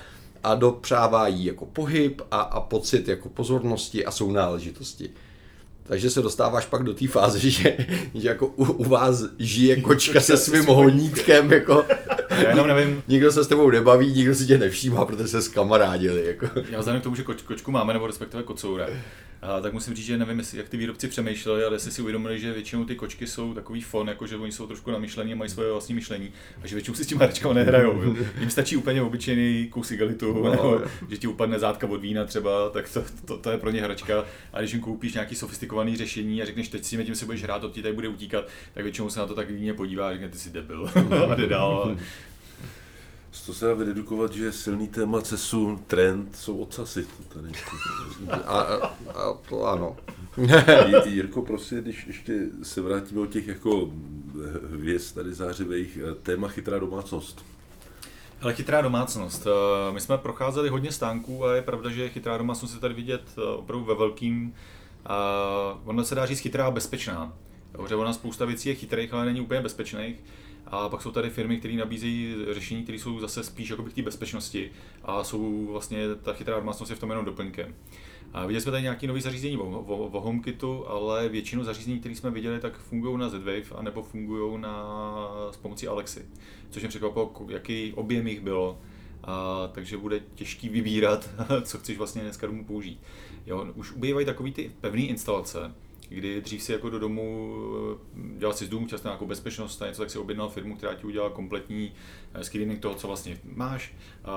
[0.45, 5.11] a dopřává jí jako pohyb a, a pocit jako pozornosti a sounáležitosti.
[5.83, 7.51] Takže se dostáváš pak do té fáze, že,
[8.14, 11.85] že jako u, u vás žije kočka se svým honítkem, jako
[12.43, 13.03] já jenom nevím.
[13.09, 16.26] Nikdo se s tebou nebaví, nikdo si tě nevšímá, protože se skamarádili.
[16.26, 16.61] Jako.
[16.70, 18.86] Já vzhledem k tomu, že koč, kočku máme, nebo respektive kocoura,
[19.43, 22.40] a tak musím říct, že nevím, jestli, jak ty výrobci přemýšleli, ale jestli si uvědomili,
[22.40, 25.51] že většinou ty kočky jsou takový fon, jako že oni jsou trošku namyšlení a mají
[25.51, 26.32] svoje vlastní myšlení
[26.62, 28.16] a že většinou si s těma hračkama nehrajou.
[28.40, 32.70] Jim stačí úplně obyčejný kus igelitu, no, nebo že ti upadne zátka od vína třeba,
[32.70, 34.24] tak to, to, to, je pro ně hračka.
[34.53, 37.59] A když jim koupíš nějaký sofistikovaný řešení a řekneš, teď si tím si budeš hrát,
[37.59, 40.28] to ti tady bude utíkat, tak většinou se na to tak výně podívá a řekne,
[40.28, 40.90] ty jsi debil
[41.30, 41.97] a jde dál.
[43.47, 47.07] Toho se dá vydedukovat, že silný téma CESu, trend, jsou ocasy.
[47.28, 47.49] Tady.
[48.30, 49.97] A, a, a to ano.
[51.05, 53.90] Jirko, prosím, když ještě se vrátíme o těch jako
[54.70, 57.45] hvězd tady zářivých, eh, téma chytrá domácnost.
[58.43, 59.47] Ale chytrá domácnost.
[59.47, 63.22] Eh, my jsme procházeli hodně stánků a je pravda, že chytrá domácnost je tady vidět
[63.38, 64.55] eh, opravdu ve velkým.
[65.84, 67.32] Ono se dá říct chytrá a bezpečná.
[67.72, 70.16] Protože ona spousta věcí je chytrých, ale není úplně bezpečných.
[70.73, 74.03] A pak jsou tady firmy, které nabízejí řešení, které jsou zase spíš jako k té
[74.03, 74.70] bezpečnosti
[75.03, 77.75] a jsou vlastně ta chytrá domácnost je v tom jenom doplňkem.
[78.33, 82.61] A viděli jsme tady nějaké nové zařízení o, HomeKitu, ale většinu zařízení, které jsme viděli,
[82.61, 84.87] tak fungují na Z-Wave a nebo fungují na,
[85.51, 86.27] s pomocí Alexy,
[86.70, 88.79] což mě překvapilo, jaký objem jich bylo.
[89.25, 91.31] A, takže bude těžký vybírat,
[91.62, 93.01] co chceš vlastně dneska domů použít.
[93.47, 95.75] Jo, už ubývají takový ty pevné instalace,
[96.13, 97.57] kdy dřív si jako do domu
[98.17, 100.95] eh, dělal si z dům často nějakou bezpečnost a něco, tak si objednal firmu, která
[100.95, 101.93] ti udělá kompletní
[102.35, 103.95] eh, screening toho, co vlastně máš,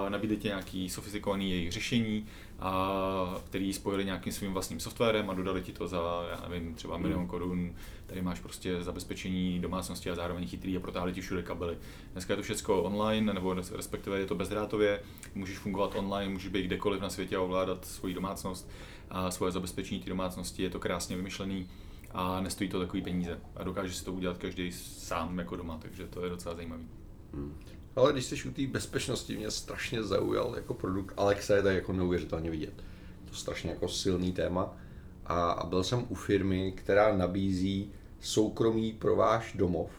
[0.09, 2.25] nabídne ti nějaký sofistikovaný jejich řešení,
[2.59, 6.97] a který spojili nějakým svým vlastním softwarem a dodali ti to za, já nevím, třeba
[6.97, 7.29] milion hmm.
[7.29, 7.75] korun.
[8.05, 11.77] Tady máš prostě zabezpečení domácnosti a zároveň chytrý a protáhli ti všude kabely.
[12.13, 15.01] Dneska je to všechno online, nebo respektive je to bezdrátově,
[15.35, 18.69] můžeš fungovat online, můžeš být kdekoliv na světě a ovládat svoji domácnost
[19.09, 21.69] a svoje zabezpečení té domácnosti, je to krásně vymyšlený
[22.11, 23.39] a nestojí to takový peníze.
[23.55, 26.87] A dokáže si to udělat každý sám jako doma, takže to je docela zajímavý.
[27.33, 27.57] Hmm.
[27.95, 31.93] Ale když jsi u té bezpečnosti, mě strašně zaujal jako produkt Alexa, je to jako
[31.93, 32.83] neuvěřitelně vidět.
[33.29, 34.77] To strašně jako silný téma.
[35.25, 39.89] A, a byl jsem u firmy, která nabízí soukromí pro váš domov,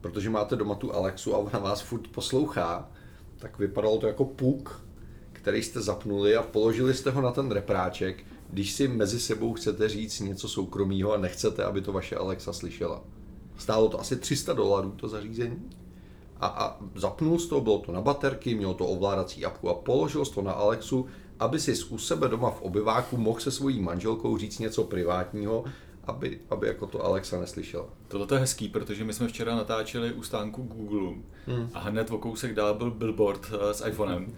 [0.00, 2.88] protože máte doma tu Alexu a ona vás furt poslouchá,
[3.38, 4.84] tak vypadalo to jako puk,
[5.44, 9.88] který jste zapnuli a položili jste ho na ten repráček, když si mezi sebou chcete
[9.88, 13.04] říct něco soukromého a nechcete, aby to vaše Alexa slyšela.
[13.58, 15.70] Stálo to asi 300 dolarů to zařízení
[16.40, 20.42] a, a zapnul to, bylo to na baterky, mělo to ovládací apku a položil to
[20.42, 21.06] na Alexu
[21.40, 25.64] aby si u sebe doma v obyváku mohl se svojí manželkou říct něco privátního,
[26.04, 27.86] aby, aby jako to Alexa neslyšela.
[28.08, 31.14] Tohle je hezký, protože my jsme včera natáčeli u stánku Google
[31.46, 31.70] hmm.
[31.74, 34.34] a hned o kousek dál byl billboard eh, s iPhonem, eh,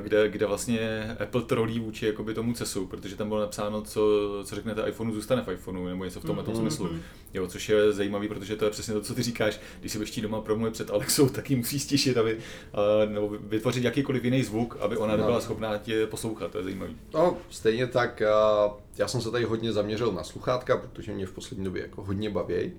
[0.00, 4.00] kde, kde vlastně Apple trolí vůči jakoby tomu CESu, protože tam bylo napsáno, co,
[4.44, 6.88] co řeknete iPhoneu, zůstane v iPhoneu, nebo něco v tomhle tom smyslu.
[7.34, 9.60] Jo, což je zajímavé, protože to je přesně to, co ty říkáš.
[9.80, 13.84] Když si budeš doma promluvit před Alexou, tak ji musí stišit, aby, uh, nebo vytvořit
[13.84, 16.50] jakýkoliv jiný zvuk, aby ona nebyla schopná tě poslouchat.
[16.50, 16.92] To je zajímavé.
[17.14, 18.22] No, stejně tak,
[18.66, 22.02] uh, já jsem se tady hodně zaměřil na sluchátka, protože mě v poslední době jako
[22.02, 22.72] hodně baví.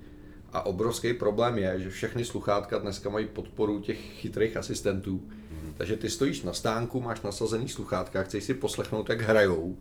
[0.53, 5.21] A obrovský problém je, že všechny sluchátka dneska mají podporu těch chytrých asistentů.
[5.66, 5.74] Mm.
[5.78, 9.78] Takže ty stojíš na stánku, máš nasazený sluchátka, chceš si poslechnout, jak hrajou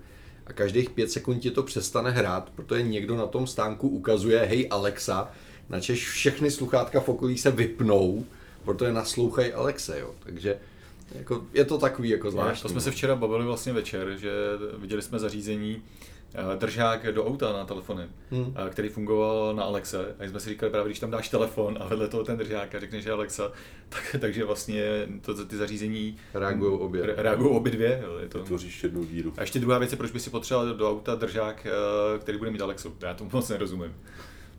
[0.46, 4.68] a každých pět sekund ti to přestane hrát, protože někdo na tom stánku ukazuje, hej
[4.70, 5.30] Alexa,
[5.68, 8.24] načež všechny sluchátka v okolí se vypnou,
[8.64, 10.14] protože naslouchají Alexe, jo.
[10.20, 10.58] Takže
[11.14, 12.62] jako, je to takový jako zvláštní.
[12.62, 14.30] To jsme se včera bavili vlastně večer, že
[14.78, 15.82] viděli jsme zařízení,
[16.58, 18.54] držák do auta na telefony, hmm.
[18.56, 20.14] Eh, který fungoval na Alexe.
[20.18, 22.80] A jsme si říkali, právě když tam dáš telefon a vedle toho ten držák a
[22.80, 23.52] řekneš, že Alexa,
[23.88, 27.06] tak, takže vlastně to, ty zařízení reagují obě.
[27.06, 28.02] Re, reagují obě dvě.
[28.04, 28.42] Jo, je to...
[28.42, 29.32] Tvoříš jednu víru.
[29.36, 32.50] A ještě druhá věc je, proč by si potřeboval do auta držák, eh, který bude
[32.50, 32.94] mít Alexu.
[33.00, 33.94] Já tomu moc nerozumím.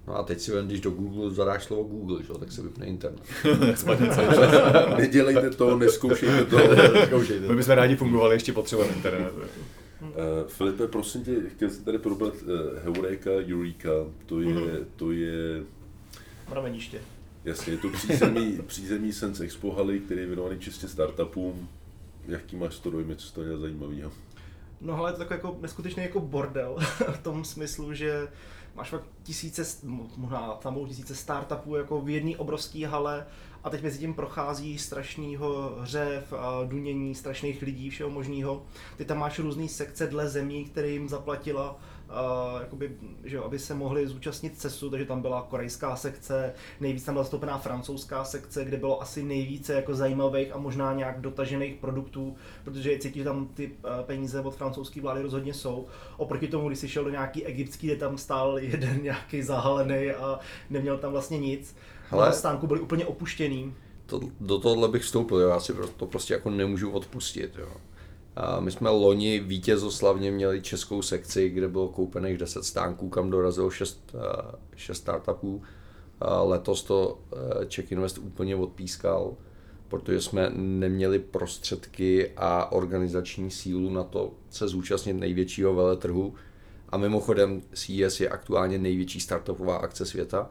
[0.07, 2.33] No a teď si ven, když do Google zadáš slovo Google, že?
[2.39, 3.21] tak se vypne internet.
[4.97, 6.57] Nedělejte to, neskoušejte to.
[7.47, 9.33] My bychom rádi fungovali, ještě potřebujeme internet.
[10.09, 12.49] Uh, Filipe, prosím tě, chtěl jsem tady probrat uh,
[12.83, 13.89] Heureka, Eureka,
[14.25, 14.85] to je, mm-hmm.
[14.95, 15.63] to je...
[16.49, 17.01] Prameniště.
[17.45, 21.69] Jasně, je to přízemí, přízemí Sense Expo haly, který je věnovaný čistě startupům.
[22.27, 24.11] Jaký máš to dojmy, co to je zajímavého?
[24.81, 26.77] No ale je to takový jako neskutečný jako bordel
[27.11, 28.27] v tom smyslu, že
[28.75, 29.63] máš fakt tisíce,
[30.17, 33.25] možná tam tisíce startupů jako v jedné obrovské hale
[33.65, 38.63] a teď mezi tím prochází strašného hřev a dunění strašných lidí, všeho možného.
[38.97, 42.91] Ty tam máš různé sekce dle zemí, které jim zaplatila Uh, jakoby,
[43.23, 47.57] že aby se mohli zúčastnit CESu, takže tam byla korejská sekce, nejvíc tam byla zastoupená
[47.57, 53.19] francouzská sekce, kde bylo asi nejvíce jako zajímavých a možná nějak dotažených produktů, protože cítí,
[53.19, 53.71] že tam ty
[54.05, 55.87] peníze od francouzské vlády rozhodně jsou.
[56.17, 60.39] Oproti tomu, když jsi šel do nějaký egyptský, kde tam stál jeden nějaký zahalený a
[60.69, 61.75] neměl tam vlastně nic,
[62.23, 63.73] ale stánku byli úplně opuštěný.
[64.05, 65.49] To, do tohohle bych vstoupil, jo.
[65.49, 67.51] já si to prostě jako nemůžu odpustit.
[67.59, 67.69] Jo.
[68.35, 73.69] A my jsme loni vítězoslavně měli českou sekci, kde bylo koupených 10 stánků, kam dorazilo
[73.69, 74.15] 6,
[74.75, 75.61] 6 startupů.
[76.21, 77.19] A letos to
[77.61, 79.33] eh, Czech Invest úplně odpískal,
[79.87, 86.33] protože jsme neměli prostředky a organizační sílu na to se zúčastnit největšího veletrhu.
[86.89, 90.49] A mimochodem CES je aktuálně největší startupová akce světa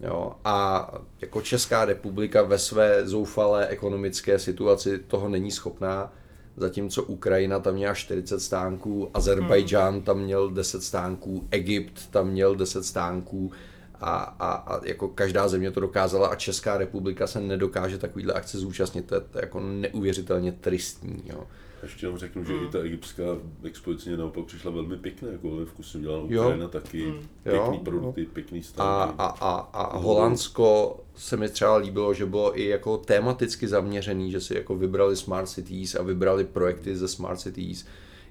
[0.00, 0.88] Jo, a
[1.20, 6.12] jako Česká republika ve své zoufalé ekonomické situaci toho není schopná,
[6.56, 10.02] zatímco Ukrajina tam měla 40 stánků, Azerbajdžán hmm.
[10.02, 13.52] tam měl 10 stánků, Egypt tam měl 10 stánků
[14.00, 18.58] a, a, a jako každá země to dokázala a Česká republika se nedokáže takovýhle akce
[18.58, 21.22] zúčastnit, to je, to je jako neuvěřitelně tristní.
[21.26, 21.46] Jo.
[21.82, 22.64] Ještě jenom řeknu, že mm.
[22.64, 23.22] i ta egyptská
[23.62, 27.28] expozice naopak přišla velmi pěkné, jako velmi vkusně udělaná Ukrajina taky, mm.
[27.42, 28.26] pěkný jo, produkty, jo.
[28.32, 29.14] pěkný stánky.
[29.18, 34.30] A, a, a, a Holandsko se mi třeba líbilo, že bylo i jako tematicky zaměřený,
[34.30, 37.86] že si jako vybrali Smart Cities a vybrali projekty ze Smart Cities.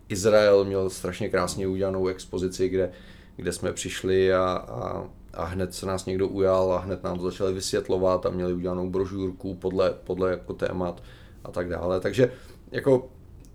[0.10, 2.92] Izrael měl strašně krásně udělanou expozici, kde,
[3.36, 7.24] kde jsme přišli a, a, a hned se nás někdo ujal a hned nám to
[7.24, 11.04] začali vysvětlovat a měli udělanou brožurku podle, podle jako témat
[11.44, 12.00] a tak dále.
[12.00, 12.32] Takže
[12.72, 13.10] jako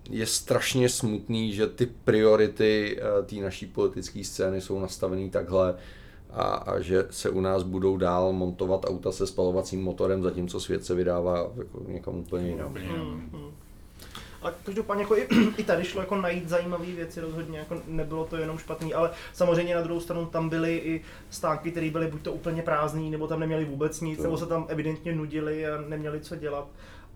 [0.09, 5.75] je strašně smutný, že ty priority eh, té naší politické scény jsou nastavený takhle
[6.31, 10.85] a, a že se u nás budou dál montovat auta se spalovacím motorem, zatímco svět
[10.85, 12.73] se vydává jako někam úplně jinam.
[12.73, 13.51] Hmm, hmm.
[14.41, 15.27] Ale každopádně jako i,
[15.57, 19.75] i tady šlo jako najít zajímavé věci rozhodně, jako nebylo to jenom špatný, ale samozřejmě
[19.75, 23.39] na druhou stranu tam byly i stánky, které byly buď to úplně prázdný, nebo tam
[23.39, 24.23] neměli vůbec nic, to.
[24.23, 26.67] nebo se tam evidentně nudili a neměli co dělat.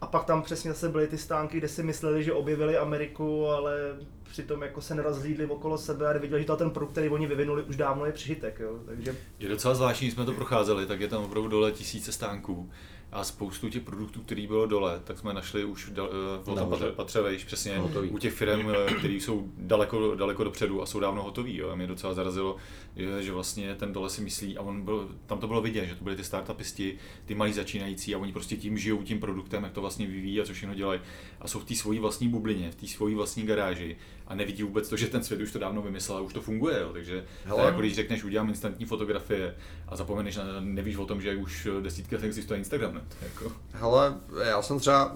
[0.01, 3.97] A pak tam přesně zase byly ty stánky, kde si mysleli, že objevili Ameriku, ale
[4.23, 7.63] přitom jako se nerozhlídli okolo sebe a viděli, že to ten produkt, který oni vyvinuli,
[7.63, 8.59] už dávno je přižitek.
[8.59, 8.79] Jo.
[8.85, 9.15] Takže...
[9.39, 12.69] Je docela zvláštní, jsme to procházeli, tak je tam opravdu dole tisíce stánků
[13.11, 16.09] a spoustu těch produktů, který bylo dole, tak jsme našli už dal,
[16.47, 18.09] uh, tam patře, patře vejš, přesně hotový.
[18.09, 21.57] u těch firm, eh, které jsou daleko, daleko dopředu a jsou dávno hotový.
[21.57, 21.69] Jo.
[21.69, 22.55] A mě docela zarazilo,
[22.95, 25.95] že, že vlastně ten dole si myslí, a on byl, tam to bylo vidět, že
[25.95, 29.73] to byly ty startupisti, ty malí začínající a oni prostě tím žijou tím produktem, jak
[29.73, 31.01] to vlastně vyvíjí a co všechno dělají.
[31.41, 33.97] A jsou v té svojí vlastní bublině, v té svojí vlastní garáži
[34.27, 36.79] a nevidí vůbec to, že ten svět už to dávno vymyslel a už to funguje.
[36.81, 36.89] Jo.
[36.93, 37.65] Takže Hele.
[37.65, 39.55] jako když řekneš, udělám instantní fotografie
[39.87, 42.93] a zapomeneš, na, nevíš o tom, že už desítky let existuje Instagram.
[42.93, 43.01] Ne?
[43.21, 43.51] Jako.
[43.71, 45.15] Hele, já jsem třeba,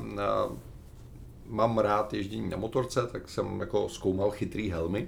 [1.47, 5.07] mám rád ježdění na motorce, tak jsem jako zkoumal chytrý helmy.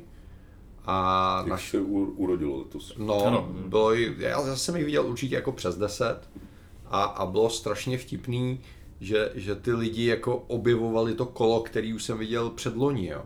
[0.85, 1.69] A Jak naš...
[1.69, 2.93] se u, urodilo letos.
[2.97, 3.47] No, Ano.
[3.67, 6.29] bylo, já zase jsem jich viděl určitě jako přes 10
[6.85, 8.59] a, a bylo strašně vtipný,
[8.99, 13.25] že, že ty lidi jako objevovali to kolo, který už jsem viděl před loni, jo.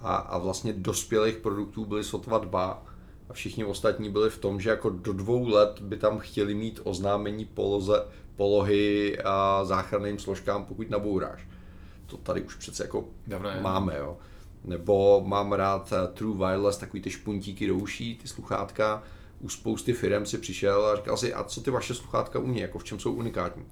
[0.00, 2.86] A, a vlastně dospělých produktů byly sotva dva
[3.28, 6.80] a všichni ostatní byli v tom, že jako do dvou let by tam chtěli mít
[6.84, 8.04] oznámení poloze,
[8.36, 11.48] polohy a záchranným složkám, pokud nabouráš.
[12.06, 14.16] To tady už přece jako Dávno máme, jo.
[14.64, 19.02] Nebo mám rád eh, True Wireless, takový ty špuntíky do uší, ty sluchátka.
[19.40, 22.78] U spousty firm si přišel a říkal si, a co ty vaše sluchátka umí, jako
[22.78, 23.64] v čem jsou unikátní?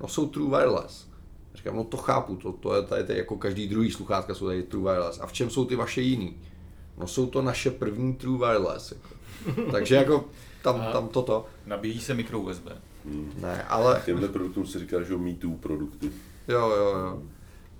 [0.00, 1.09] No jsou True Wireless.
[1.54, 4.62] Říkám, no to chápu, to, to je tady, tady jako každý druhý sluchátka jsou tady
[4.62, 5.20] True Wireless.
[5.20, 6.36] A v čem jsou ty vaše jiný?
[6.98, 8.92] No jsou to naše první True Wireless.
[8.92, 9.08] Jako.
[9.70, 10.24] Takže jako
[10.62, 11.46] tam, tam toto.
[11.66, 12.68] Nabíjí se mikro USB.
[13.40, 16.12] Ne, ale Těmhle produktům se říká, že Me Too produkty.
[16.48, 17.22] Jo, jo, jo.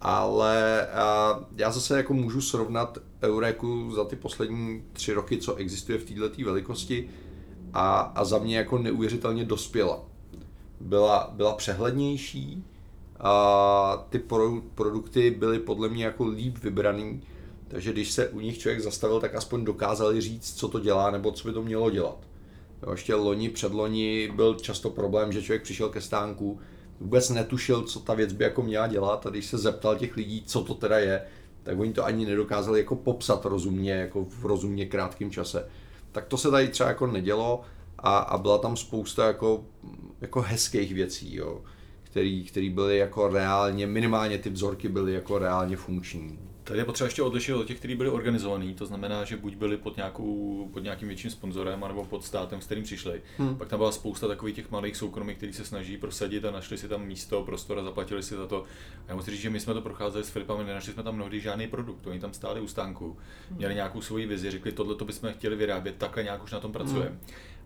[0.01, 5.99] Ale a, já zase jako můžu srovnat Eureku za ty poslední tři roky, co existuje
[5.99, 7.11] v této velikosti
[7.73, 10.03] a, a za mě jako neuvěřitelně dospěla.
[10.81, 12.65] Byla, byla přehlednější,
[13.21, 17.23] a ty pro, produkty byly podle mě jako líp vybraný,
[17.69, 21.33] takže když se u nich člověk zastavil, tak aspoň dokázali říct, co to dělá nebo
[21.33, 22.19] co by to mělo dělat.
[22.83, 26.59] Jo, ještě loni, předloni byl často problém, že člověk přišel ke stánku,
[27.01, 30.43] vůbec netušil, co ta věc by jako měla dělat a když se zeptal těch lidí,
[30.47, 31.23] co to teda je,
[31.63, 35.69] tak oni to ani nedokázali jako popsat rozumně, jako v rozumně krátkém čase.
[36.13, 37.61] Tak to se tady třeba jako nedělo
[37.99, 39.65] a, a byla tam spousta jako,
[40.21, 41.63] jako hezkých věcí, jo,
[42.11, 46.39] který, který byly jako reálně, minimálně ty vzorky byly jako reálně funkční.
[46.65, 49.77] Tady je potřeba ještě odlišit od těch, kteří byli organizovaní, to znamená, že buď byli
[49.77, 53.23] pod, nějakou, pod nějakým větším sponzorem, anebo pod státem, s kterým přišli.
[53.39, 53.57] Hmm.
[53.57, 56.89] Pak tam byla spousta takových těch malých soukromých, kteří se snaží prosadit a našli si
[56.89, 58.65] tam místo, prostor a zaplatili si za to.
[59.07, 61.41] A já musím říct, že my jsme to procházeli s Filipem, nenašli jsme tam mnohdy
[61.41, 62.07] žádný produkt.
[62.07, 63.17] Oni tam stáli u stánku,
[63.57, 66.73] měli nějakou svoji vizi, řekli, tohle to bychom chtěli vyrábět, takhle nějak už na tom
[66.73, 67.09] pracujeme.
[67.09, 67.21] Hmm.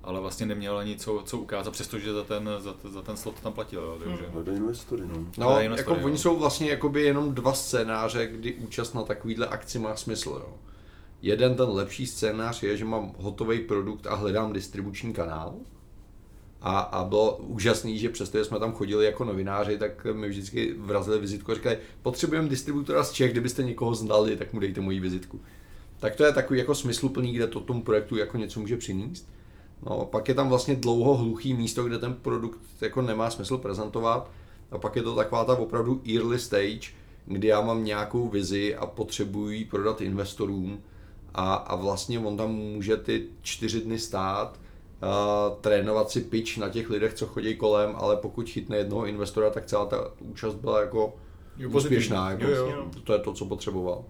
[0.04, 3.52] Ale vlastně neměl ani co, co ukázat, přestože za ten, za, za ten slot tam
[3.52, 3.80] platil.
[3.80, 4.26] Jo, takže.
[4.28, 5.14] Hledají investory, no.
[5.38, 6.18] No, Ale jinak jako story, oni jo.
[6.18, 10.30] jsou vlastně jakoby jenom dva scénáře, kdy účast na takovýhle akci má smysl.
[10.30, 10.54] Jo.
[11.22, 15.54] Jeden ten lepší scénář je, že mám hotový produkt a hledám distribuční kanál.
[16.60, 21.18] A, a bylo úžasný, že přestože jsme tam chodili jako novináři, tak mi vždycky vrazili
[21.18, 25.40] vizitku a říkali, potřebujeme distributora z Čech, kdybyste někoho znali, tak mu dejte moji vizitku.
[26.00, 29.28] Tak to je takový jako smysluplný, kde to tomu projektu jako něco může přinést.
[29.86, 34.30] No, pak je tam vlastně dlouho hluchý místo, kde ten produkt jako nemá smysl prezentovat.
[34.70, 36.92] A pak je to taková ta opravdu early stage,
[37.26, 40.80] kdy já mám nějakou vizi a potřebuji ji prodat investorům.
[41.34, 44.60] A, a vlastně on tam může ty čtyři dny stát,
[45.02, 49.50] a trénovat si pitch na těch lidech, co chodí kolem, ale pokud chytne jednoho investora,
[49.50, 51.14] tak celá ta účast byla jako
[51.56, 52.30] Jo, úspěšná.
[52.30, 52.90] Jako, Jo, jo.
[53.04, 54.04] To je to, co potřeboval.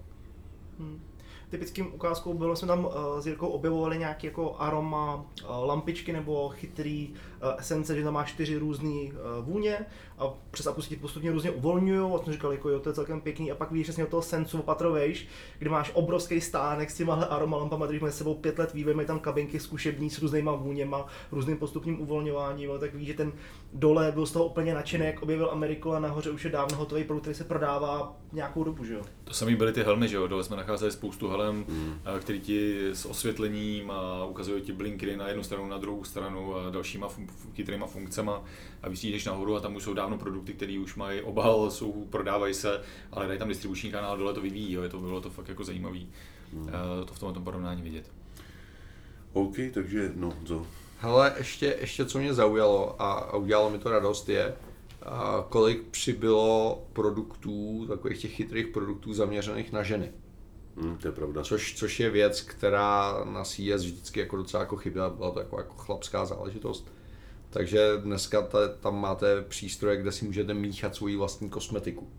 [1.55, 6.49] Typickým ukázkou bylo, jsme tam uh, s Jirkou objevovali nějaké jako aroma uh, lampičky nebo
[6.49, 9.85] chytrý uh, esence, že tam má čtyři různé vůně
[10.17, 13.51] a přes ti postupně různě uvolňují a jsme říkali, jako jo, to je celkem pěkný.
[13.51, 15.27] A pak víš přesně od toho sensu opatrovejš,
[15.59, 19.19] kde máš obrovský stánek s těma aroma lampama, když s sebou pět let mají tam
[19.19, 23.31] kabinky zkušební s různýma vůněma, různým postupným uvolňováním, tak víš, že ten
[23.73, 27.03] dole byl z toho úplně nadšený, jak objevil Ameriku a nahoře už je dávno hotový
[27.03, 29.01] produkt, který se prodává nějakou dobu, že jo.
[29.23, 30.27] To samý byly ty helmy, že jo?
[30.27, 31.99] Dole jsme nacházeli spoustu helem, mm.
[32.19, 36.69] který ti s osvětlením a ukazují ti blinky na jednu stranu, na druhou stranu a
[36.69, 38.43] dalšíma fun- fun- chytrýma funkcema
[38.83, 42.53] a vysídeš nahoru a tam už jsou dávno produkty, které už mají obal, jsou, prodávají
[42.53, 42.81] se,
[43.11, 44.83] ale dají tam distribuční kanál, dole to vyvíjí, jo?
[44.83, 46.09] Je to, bylo to fakt jako zajímavý
[46.53, 46.69] mm.
[47.05, 48.11] to v tomhle porovnání vidět.
[49.33, 50.67] OK, takže no, co?
[50.99, 54.53] Hele, ještě, ještě co mě zaujalo a, a udělalo mi to radost je,
[55.05, 60.11] a kolik přibylo produktů, takových těch chytrých produktů zaměřených na ženy.
[60.75, 61.43] Hm, to je pravda.
[61.43, 65.57] Což, což je věc, která na CS vždycky jako docela jako chyběla, byla to jako,
[65.57, 66.91] jako chlapská záležitost.
[67.49, 72.09] Takže dneska ta, tam máte přístroje, kde si můžete míchat svoji vlastní kosmetiku.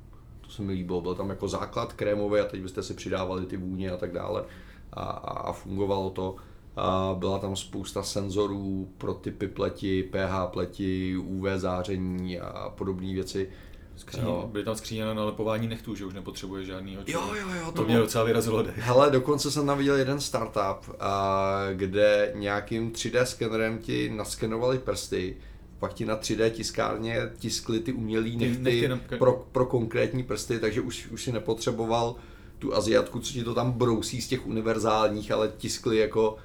[0.41, 3.57] To se mi líbilo, byl tam jako základ krémový a teď byste si přidávali ty
[3.57, 4.45] vůně a tak dále
[4.93, 6.37] a, a, a fungovalo to.
[6.77, 13.49] A byla tam spousta senzorů pro typy pleti, pH pleti, UV záření a podobné věci.
[13.97, 14.49] Skříně, Jo.
[14.53, 17.83] byly tam skříně na nalepování nechtů, že už nepotřebuje žádnýho Jo, jo, jo, To, to
[17.85, 18.79] mě bylo- docela vyrazilo dech.
[18.79, 25.37] Hele, dokonce jsem tam viděl jeden startup, a, kde nějakým 3D skenerem ti naskenovali prsty,
[25.79, 30.59] pak ti na 3D tiskárně tiskli ty umělý nechty, nechty na- pro, pro konkrétní prsty,
[30.59, 32.15] takže už, už si nepotřeboval
[32.59, 36.37] tu Aziatku, co ti to tam brousí z těch univerzálních, ale tiskli jako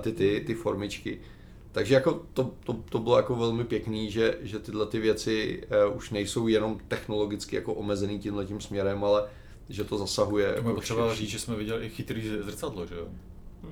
[0.00, 1.20] ty, ty, ty formičky.
[1.72, 5.96] Takže jako to, to, to bylo jako velmi pěkný, že, že tyhle ty věci uh,
[5.96, 9.28] už nejsou jenom technologicky jako omezený tímhle tím směrem, ale
[9.68, 10.48] že to zasahuje.
[10.52, 13.08] To jako potřeba říct, že jsme viděli i chytrý zrcadlo, že jo?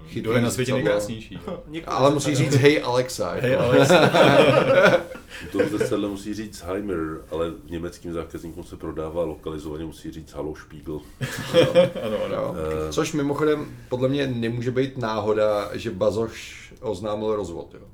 [0.06, 1.38] Chytrý To je na světě nejkrásnější.
[1.86, 3.30] Ale musí říct hej Alexa.
[3.30, 3.64] Hej, jako.
[3.64, 5.00] ale
[5.46, 6.98] U toho zrcadla musí říct Heimer,
[7.30, 11.00] ale v německým zákazníkům se prodává lokalizovaně, musí říct Hallo Spiegel.
[12.04, 12.34] ano, ano.
[12.34, 12.54] Jo.
[12.88, 12.92] Eh.
[12.92, 17.74] Což mimochodem podle mě nemůže být náhoda, že Bazoš oznámil rozvod.
[17.74, 17.86] Jo.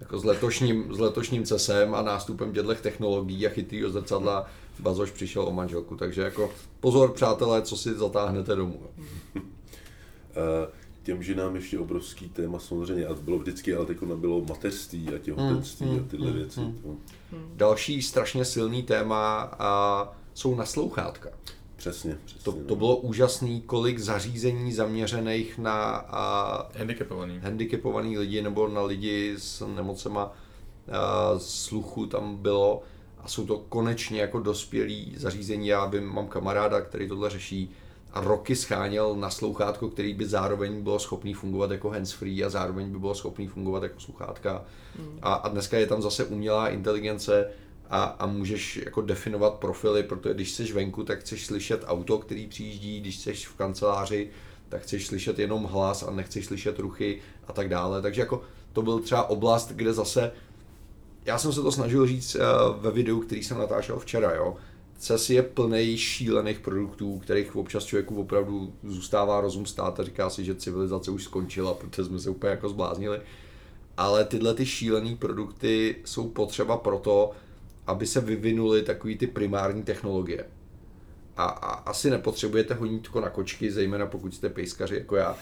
[0.00, 4.46] Jako s letošním, s letošním CESem a nástupem těchto technologií a chytrýho zrcadla
[4.78, 5.96] Bazoš přišel o manželku.
[5.96, 6.50] Takže jako
[6.80, 8.80] pozor přátelé, co si zatáhnete domů.
[9.34, 9.42] jo.
[11.02, 15.18] Těm ženám ještě obrovský téma samozřejmě, a to bylo vždycky, ale teď bylo mateřství a
[15.18, 16.60] těhotenství Hmm, a tyhle hmm, věci.
[16.60, 16.80] hmm.
[16.84, 16.96] No,
[17.54, 21.30] Další strašně silný téma a jsou naslouchátka.
[21.76, 22.42] Přesně, přesně.
[22.44, 22.64] To, no.
[22.64, 27.38] to bylo úžasný, kolik zařízení zaměřených na a, Handicapovaný.
[27.38, 30.32] handicapovaný lidi nebo na lidi s nemocema
[30.92, 32.82] a, sluchu tam bylo
[33.18, 35.66] a jsou to konečně jako dospělí zařízení.
[35.68, 37.70] Já vím, mám kamaráda, který tohle řeší
[38.14, 42.98] roky scháněl na slouchátko, který by zároveň bylo schopný fungovat jako handsfree a zároveň by
[42.98, 44.64] bylo schopný fungovat jako sluchátka.
[45.22, 47.50] A, a dneska je tam zase umělá inteligence
[47.90, 52.46] a, a můžeš jako definovat profily, protože když jsi venku, tak chceš slyšet auto, který
[52.46, 54.30] přijíždí, když jsi v kanceláři,
[54.68, 58.02] tak chceš slyšet jenom hlas a nechceš slyšet ruchy a tak dále.
[58.02, 58.42] Takže jako
[58.72, 60.32] to byl třeba oblast, kde zase,
[61.24, 62.40] já jsem se to snažil říct eh,
[62.80, 64.56] ve videu, který jsem natáčel včera, jo.
[65.00, 70.44] CES je plný šílených produktů, kterých občas člověku opravdu zůstává rozum stát a říká si,
[70.44, 73.20] že civilizace už skončila, protože jsme se úplně jako zbláznili.
[73.96, 77.30] Ale tyhle ty šílené produkty jsou potřeba proto,
[77.86, 80.44] aby se vyvinuly takový ty primární technologie.
[81.36, 85.36] A, a asi nepotřebujete honítko na kočky, zejména pokud jste pejskaři jako já.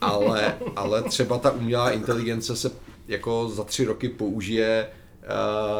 [0.00, 2.70] Ale, ale třeba ta umělá inteligence se
[3.08, 4.88] jako za tři roky použije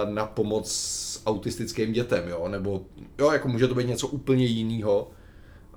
[0.05, 2.49] na pomoc autistickým dětem, jo?
[2.49, 2.86] nebo
[3.18, 5.11] jo, jako může to být něco úplně jiného.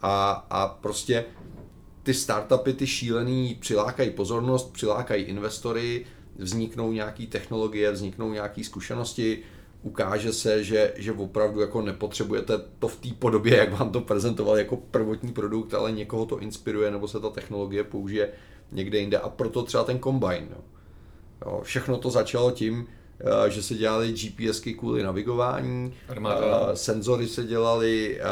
[0.01, 1.26] A, a prostě
[2.03, 6.05] ty startupy, ty šílený, přilákají pozornost, přilákají investory,
[6.36, 9.39] vzniknou nějaké technologie, vzniknou nějaké zkušenosti,
[9.82, 14.57] ukáže se, že, že opravdu jako nepotřebujete to v té podobě, jak vám to prezentoval
[14.57, 18.30] jako prvotní produkt, ale někoho to inspiruje, nebo se ta technologie použije
[18.72, 20.47] někde jinde a proto třeba ten Combine.
[21.45, 21.61] Jo.
[21.63, 23.07] Všechno to začalo tím, eh,
[23.47, 26.70] že se dělali GPSky kvůli navigování, Armáda.
[26.72, 28.24] eh, senzory se dělaly, eh,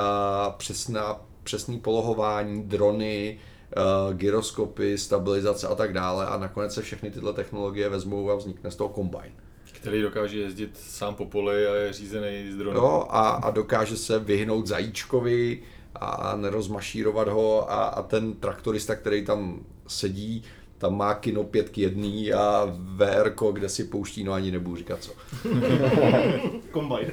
[0.58, 3.40] přesná, přesný polohování, drony,
[3.72, 8.72] eh, gyroskopy, stabilizace a tak dále a nakonec se všechny tyhle technologie vezmou a vznikne
[8.72, 9.34] z toho Combine.
[9.74, 12.78] Který dokáže jezdit sám po poli a je řízený z dronu.
[12.78, 15.64] Jo, a, a dokáže se vyhnout zajíčkovi
[15.96, 20.44] a nerozmašírovat ho a, a ten traktorista, který tam sedí,
[20.78, 22.08] tam má kino 5 k 1
[22.40, 22.66] a
[22.96, 25.12] VR, kde si pouští, no ani nebudu říkat co.
[26.74, 27.12] Combine.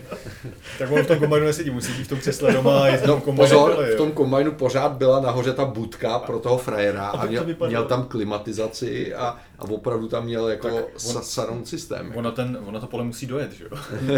[0.78, 3.16] Tak on v tom kombajnu nesedí, musí být v tom křesle doma a jezdí No
[3.16, 3.54] v kombajnu.
[3.56, 7.44] pozor, v tom kombajnu pořád byla nahoře ta budka pro toho frajera a to měl,
[7.44, 7.70] vypadalo.
[7.70, 12.12] měl tam klimatizaci a, a opravdu tam měl jako Tak sa- on- surround systém.
[12.16, 13.70] Ona, ten, ona to pole musí dojet, že jo?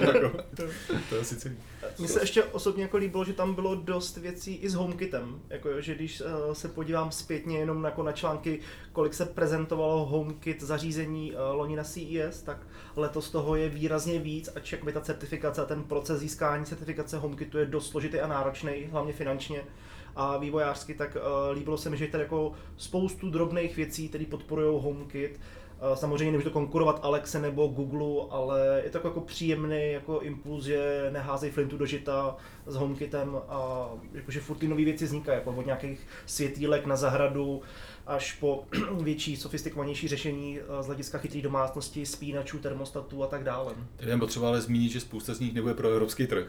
[0.00, 0.30] Jako,
[1.08, 1.54] to je asi celý.
[1.98, 5.40] Mně se ještě osobně jako líbilo, že tam bylo dost věcí i s HomeKitem.
[5.50, 8.60] Jako, jo, že když uh, se podívám zpětně jenom jako na články,
[8.96, 12.66] kolik se prezentovalo HomeKit zařízení uh, loni na CES, tak
[12.96, 17.58] letos toho je výrazně víc, ač jakoby ta certifikace a ten proces získání certifikace HomeKitu
[17.58, 19.62] je dost složitý a náročný, hlavně finančně
[20.14, 24.24] a vývojářsky, tak uh, líbilo se mi, že je tady jako spoustu drobných věcí, které
[24.24, 25.40] podporují HomeKit.
[25.40, 30.64] Uh, Samozřejmě nemůže to konkurovat Alexe nebo Google, ale je to jako, příjemný jako impuls,
[30.64, 32.36] že neházej flintu do žita
[32.66, 37.62] s HomeKitem a jakože furt ty nové věci vznikají, jako od nějakých světýlek na zahradu
[38.06, 38.64] až po
[39.02, 43.74] větší, sofistikovanější řešení uh, z hlediska chytrý domácnosti, spínačů, termostatů a tak dále.
[43.96, 46.46] Teď jen potřeba ale zmínit, že spousta z nich nebude pro evropský trh.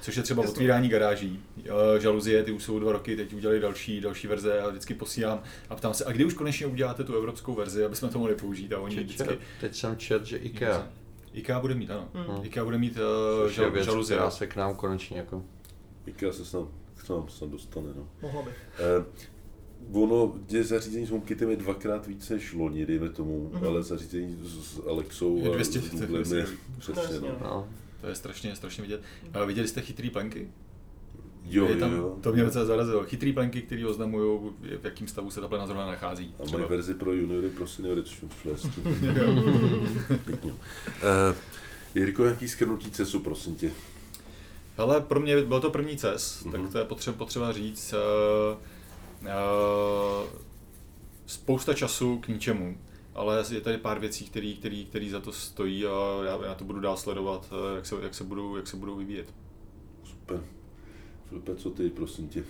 [0.00, 0.52] Což je třeba Jasně.
[0.52, 1.40] otvírání garáží.
[1.64, 5.42] Eh, Žaluzie, ty už jsou dva roky, teď udělali další, další verze a vždycky posílám
[5.70, 8.34] a ptám se, a kdy už konečně uděláte tu evropskou verzi, aby jsme to mohli
[8.34, 9.38] použít a oni vždycky...
[9.60, 10.88] Teď jsem čet, že IKEA,
[11.32, 12.08] IKEA bude mít, ano.
[12.14, 12.44] Hmm.
[12.44, 14.16] IKEA bude mít uh, je žal, věc, žaluzie.
[14.16, 15.42] která se k nám konečně jako
[16.06, 17.88] IKEA se snad, k nám snad dostane.
[17.96, 18.08] No.
[18.22, 18.50] Mohlo by.
[18.50, 19.04] Eh,
[19.92, 23.66] ono, těch zařízení s HomeKitem je dvakrát více než loni, dejme tomu, Mhm.
[23.66, 26.46] ale zařízení s, s Alexou Je a 200 s Googlem je
[26.78, 27.20] přesně.
[27.20, 27.36] No.
[27.40, 27.68] no.
[28.00, 29.00] To je strašně, strašně vidět.
[29.34, 30.48] A viděli jste chytrý plenky?
[31.48, 32.16] Jo, je tam, jo.
[32.20, 33.04] To mě docela zarazilo.
[33.04, 34.40] Chytrý plenky, které oznamují,
[34.80, 36.34] v jakém stavu se ta plena zrovna nachází.
[36.38, 38.52] A mají verzi pro juniory, pro seniory, což je.
[40.24, 40.52] Pěkně.
[40.52, 40.58] Uh,
[41.94, 43.70] Jirko, nějaký skrnutí cesu, prosím tě.
[44.78, 46.52] Hele, pro mě byl to první CES, Mhm.
[46.62, 47.94] tak to je potřeba, potřeba říct.
[48.52, 48.58] Uh,
[51.26, 52.78] spousta času k ničemu,
[53.14, 56.64] ale je tady pár věcí, které který, který za to stojí a já, já to
[56.64, 59.34] budu dál sledovat, eh, jak se, jak se, budou, jak se budou vyvíjet.
[60.04, 60.40] Super.
[61.28, 62.44] Filipe, co ty, prosím tě?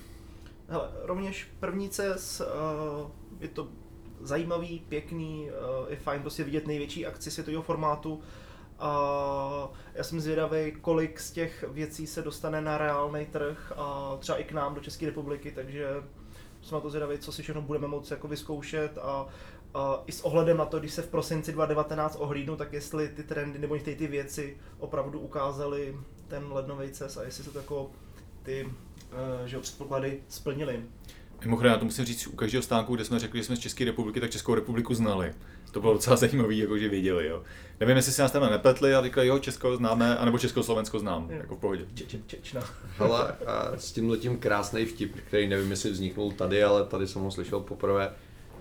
[0.68, 3.10] Hele, rovněž první CES, uh,
[3.40, 3.68] je to
[4.20, 8.20] zajímavý, pěkný, uh, je fajn prostě vidět největší akci světového formátu.
[8.78, 14.38] A já jsem zvědavý, kolik z těch věcí se dostane na reálný trh a třeba
[14.38, 15.88] i k nám do České republiky, takže
[16.66, 19.26] jsem na to zvědavý, co si všechno budeme moci jako vyzkoušet a,
[19.74, 23.22] a i s ohledem na to, když se v prosinci 2019 ohlídnu, tak jestli ty
[23.22, 25.96] trendy nebo některé ty věci opravdu ukázaly
[26.28, 27.90] ten lednový CES a jestli se to jako
[28.42, 30.82] ty uh, že předpoklady splnily.
[31.44, 33.84] Mimochodem, já to musím říct, u každého stánku, kde jsme řekli, že jsme z České
[33.84, 35.34] republiky, tak Českou republiku znali.
[35.76, 37.26] To bylo docela zajímavé, jako že věděli.
[37.26, 37.42] Jo.
[37.80, 41.36] Nevím, jestli si nás tam nepletli a říkali, jo, Česko známe, anebo Československo znám, Jo.
[41.38, 41.86] jako v pohodě.
[41.94, 42.60] Če, če, čečna.
[42.98, 47.22] Hele, a s tím letím krásný vtip, který nevím, jestli vzniknul tady, ale tady jsem
[47.22, 48.10] ho slyšel poprvé,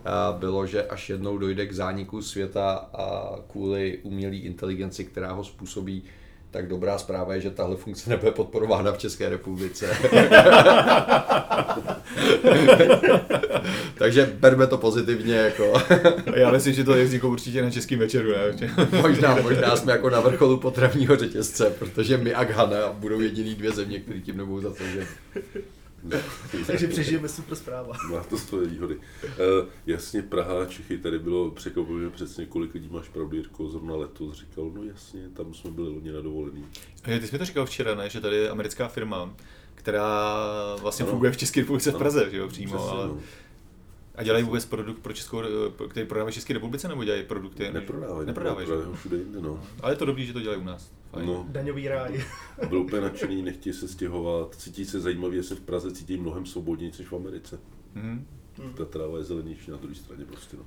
[0.05, 5.43] a bylo, že až jednou dojde k zániku světa a kvůli umělé inteligenci, která ho
[5.43, 6.03] způsobí,
[6.55, 9.97] tak dobrá zpráva je, že tahle funkce nebude podporována v České republice.
[13.97, 15.73] Takže berme to pozitivně, jako
[16.35, 18.55] Já myslím, že to je vzniklo určitě na českým večeru, ne?
[19.01, 23.71] možná, možná jsme jako na vrcholu potravního řetězce, protože my a Ghana budou jediný dvě
[23.71, 25.07] země, které tím nebudou zasaženy.
[26.67, 27.93] Takže přežijeme super zpráva.
[28.11, 28.95] Má to svoje výhody.
[28.95, 29.01] Uh,
[29.85, 34.71] jasně, Praha Čechy, tady bylo překvapivě přesně, kolik lidí máš pravdu, Jirko, zrovna letos říkal,
[34.75, 36.65] no jasně, tam jsme byli loni na dovolený.
[37.01, 38.09] Ty jsi mi to říkal včera, ne?
[38.09, 39.35] že tady je americká firma,
[39.75, 40.35] která
[40.81, 41.11] vlastně Ano.
[41.11, 41.99] funguje v České republice v Ano.
[41.99, 43.07] Praze, že jo, přímo, Přesně, ale...
[43.07, 43.19] no.
[44.17, 45.41] A dělají vůbec produkt pro Českou,
[45.89, 47.71] který prodávají v České republice, nebo dělají produkty?
[47.73, 48.71] Neprodávají, Neprodávají, že?
[48.71, 49.63] prodávají ho všude jinde, no.
[49.81, 50.91] Ale je to dobrý, že to dělají u nás.
[51.11, 51.27] Fajn.
[51.27, 52.23] No, Daňový ráj.
[52.69, 56.91] byl úplně nadšený, nechtějí se stěhovat, cítí se zajímavě, se v Praze cítí mnohem svobodněji
[56.99, 57.59] než v Americe.
[57.95, 58.25] Mhm.
[58.77, 60.63] Ta tráva je zelenější na druhé straně prostě, no.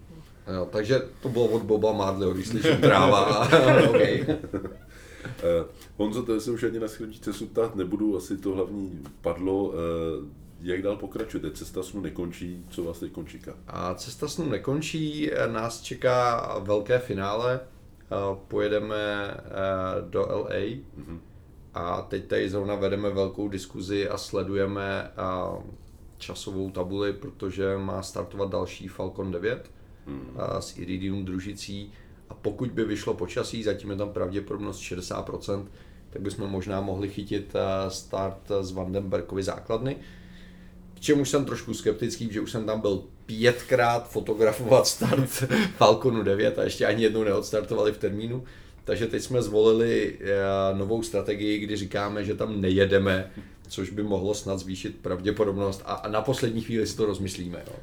[0.54, 3.48] Jo, takže to bylo od Boba Marleyho, když slyším tráva.
[3.88, 4.26] okay.
[4.28, 9.72] Uh, Honzo, to se už ani na schroníčce se ptát nebudu, asi to hlavní padlo.
[10.60, 11.50] Jak dál pokračujete?
[11.50, 13.54] Cesta snu nekončí, co vás teď čeká?
[13.66, 17.60] A cesta snu nekončí, nás čeká velké finále.
[18.02, 18.96] Eh, Pojedeme
[19.36, 19.40] eh,
[20.10, 21.20] do LA Mhm.
[21.74, 25.62] a teď tady zrovna vedeme velkou diskuzi a sledujeme eh,
[26.18, 29.70] časovou tabuli, protože má startovat další Falcon 9
[30.06, 30.30] Hmm.
[30.36, 31.92] a s Iridium družicí
[32.28, 35.66] a pokud by vyšlo počasí, zatím je tam pravděpodobnost 60%,
[36.10, 37.52] tak bychom možná mohli chytit
[37.88, 39.96] start z Vandenbergovy základny.
[40.98, 45.30] K čemu jsem trošku skeptický, že už jsem tam byl pětkrát fotografovat start
[45.76, 48.44] Falconu 9 a ještě ani jednou neodstartovali v termínu.
[48.84, 53.30] Takže teď jsme zvolili eh, novou strategii, kdy říkáme, že tam nejedeme,
[53.68, 57.62] což by mohlo snad zvýšit pravděpodobnost a na poslední chvíli si to rozmyslíme.
[57.66, 57.76] Jo.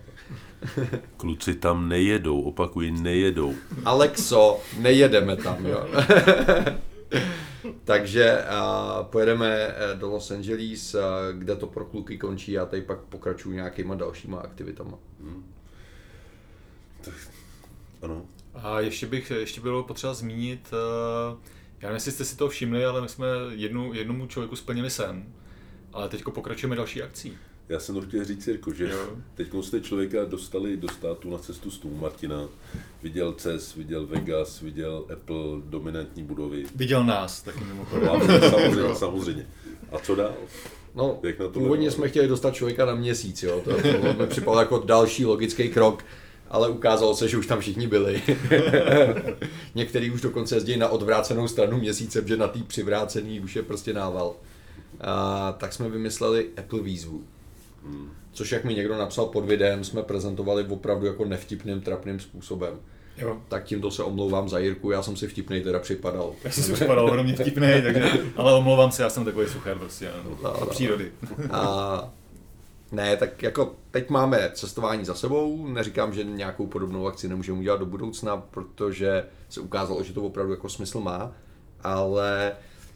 [1.17, 3.53] Kluci tam nejedou, opakuji, nejedou.
[3.85, 5.87] Alexo, nejedeme tam, jo.
[7.83, 11.01] Takže uh, pojedeme eh, do Los Angeles, uh,
[11.33, 14.97] kde to pro kluky končí a tady pak pokračuju nějakýma dalšíma aktivitama.
[18.01, 18.25] Ano.
[18.55, 21.37] A ještě bych, ještě bylo potřeba zmínit, eh,
[21.81, 25.25] já nevím, jestli jste si to všimli, ale my jsme jednu, jednomu člověku splnili sen,
[25.93, 27.37] ale teď pokračujeme další akcí.
[27.69, 29.09] Já jsem to chtěl říct, Jirko, že Jo.
[29.35, 32.49] teď jste člověka dostali do státu na cestu s tou Martina.
[33.03, 36.65] Viděl CES, viděl Vegas, viděl Apple, dominantní budovy.
[36.75, 38.09] Viděl nás, taky mimochodem.
[38.49, 39.47] samozřejmě, samozřejmě.
[39.91, 40.33] A co dál?
[40.95, 43.61] No, Jak na to původně jsme chtěli dostat člověka na měsíc, jo.
[43.63, 46.03] To, to mi připadalo jako další logický krok,
[46.49, 48.21] ale ukázalo se, že už tam všichni byli.
[49.75, 53.93] Některý už dokonce jezdí na odvrácenou stranu měsíce, protože na té přivrácený už je prostě
[53.93, 54.35] nával.
[55.01, 57.23] A, tak jsme vymysleli Apple výzvu.
[58.31, 62.73] Což jak mi někdo napsal pod videem, jsme prezentovali opravdu jako nevtipným, trapným způsobem.
[63.17, 63.37] Jo.
[63.47, 66.31] Tak tímto se omlouvám za Jirku, já jsem si vtipnej teda připadal.
[66.43, 70.09] Já jsem si připadal hromně vtipný, takže, ale omlouvám se, já jsem takový suchar prostě,
[70.43, 70.65] No, od no.
[70.65, 71.11] přírody.
[71.51, 72.13] A
[72.91, 77.79] ne, tak jako teď máme cestování za sebou, neříkám, že nějakou podobnou akci nemůžeme udělat
[77.79, 81.31] do budoucna, protože se ukázalo, že to opravdu jako smysl má,
[81.83, 82.51] ale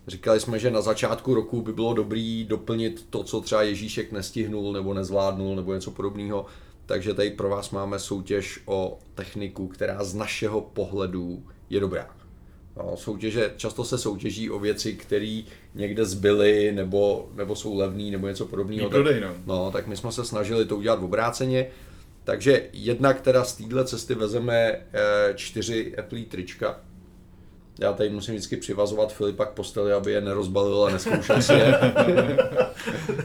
[0.08, 4.74] říkali jsme, že na začátku roku by bylo dobrý doplnit to, co třeba Ježíšek nestihnul
[4.74, 6.46] nebo nezvládnul nebo něco podobného,
[6.86, 12.10] takže tady pro vás máme soutěž o techniku, která z našeho pohledu je dobrá.
[12.78, 15.42] No, soutěže, často se soutěží o věci, které
[15.76, 18.90] někde zbyly, nebo, nebo jsou levný, nebo něco podobného.
[18.90, 19.34] Prodej, no.
[19.46, 21.68] no, tak my jsme se snažili to udělat v obráceně.
[22.24, 24.84] Takže jednak teda z téhle cesty vezeme eh,
[25.36, 26.82] čtyři Apple trička,
[27.82, 31.80] Já tady musím vždycky přivazovat Filipa k posteli, aby je nerozbalil a neskoušel si je.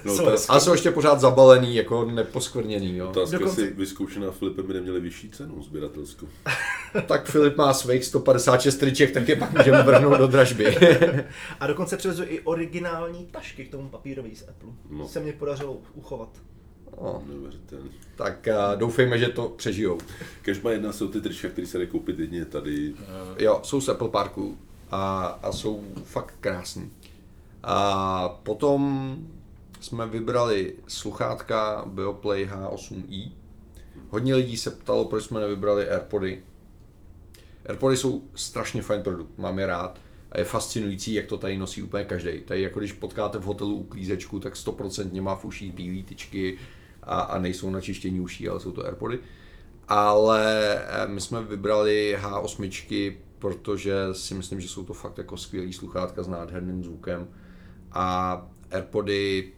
[0.04, 0.14] No,
[0.48, 2.96] A jsou ještě pořád zabalený, jako neposkvrněný.
[2.96, 3.08] Jo.
[3.10, 6.26] otázka Dokonce- si vyzkoušená Filipem by neměli vyšší cenu sběratelskou.
[7.06, 10.76] Tak Filip má svých 156 triček, tak je pak můžeme vrhnout do dražby.
[11.60, 14.70] A dokonce přivezu i originální tašky k tomu papírový z Apple.
[14.90, 15.08] No.
[15.08, 16.28] Se mě podařilo uchovat.
[17.02, 17.90] No, Neuvěřitelný.
[18.16, 19.98] tak a doufejme, že to přežijou.
[20.42, 22.94] Každá jedna jsou ty trička, které se dají koupit jedině tady.
[23.38, 24.58] Jo, jsou z Apple Parku
[24.90, 26.90] a, a jsou fakt krásný.
[27.62, 29.16] A potom
[29.80, 33.30] jsme vybrali sluchátka Beoplay H8i.
[34.10, 36.42] Hodně lidí se ptalo, proč jsme nevybrali Airpody.
[37.66, 40.00] Airpody jsou strašně fajn produkt, mám je rád.
[40.32, 42.40] A je fascinující, jak to tady nosí úplně každý.
[42.40, 46.58] Tady jako když potkáte v hotelu uklízečku, tak 100% má v uších bílé tyčky
[47.06, 49.18] a, a nejsou na čištění uší, ale jsou to Airpody.
[49.88, 55.72] Ale eh, my jsme vybrali H8, protože si myslím, že jsou to fakt jako skvělý
[55.72, 57.28] sluchátka s nádherným zvukem.
[57.92, 59.52] A Airpody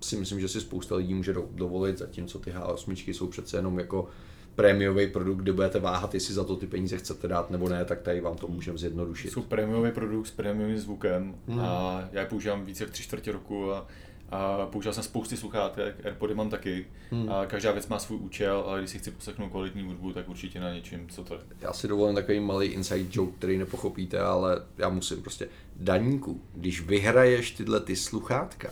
[0.00, 3.78] si myslím, že si spousta lidí může do- dovolit, zatímco ty H8 jsou přece jenom
[3.78, 4.08] jako
[4.54, 8.00] prémiový produkt, kde budete váhat, jestli za to ty peníze chcete dát nebo ne, tak
[8.02, 9.30] tady vám to můžeme zjednodušit.
[9.30, 11.60] Jsou prémiový produkt s prémiovým zvukem Hmm.
[11.60, 13.86] a já je používám více jak tři čtvrtě roku a,
[14.32, 17.30] a používal jsem spousty sluchátek, Airpody mám taky Hmm.
[17.32, 20.60] a každá věc má svůj účel, ale když si chci poslechnout kvalitní hudbu, tak určitě
[20.60, 21.40] na něčím, co to je.
[21.60, 25.48] Já si dovolím takový malý inside joke, který nepochopíte, ale já musím prostě.
[25.76, 28.70] Daníku, když vyhraješ tyhle ty sluchátka,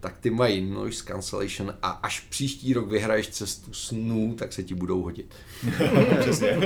[0.00, 4.74] tak ty mají noise cancellation a až příští rok vyhraješ cestu snů, tak se ti
[4.74, 5.34] budou hodit.
[6.20, 6.58] Přesně.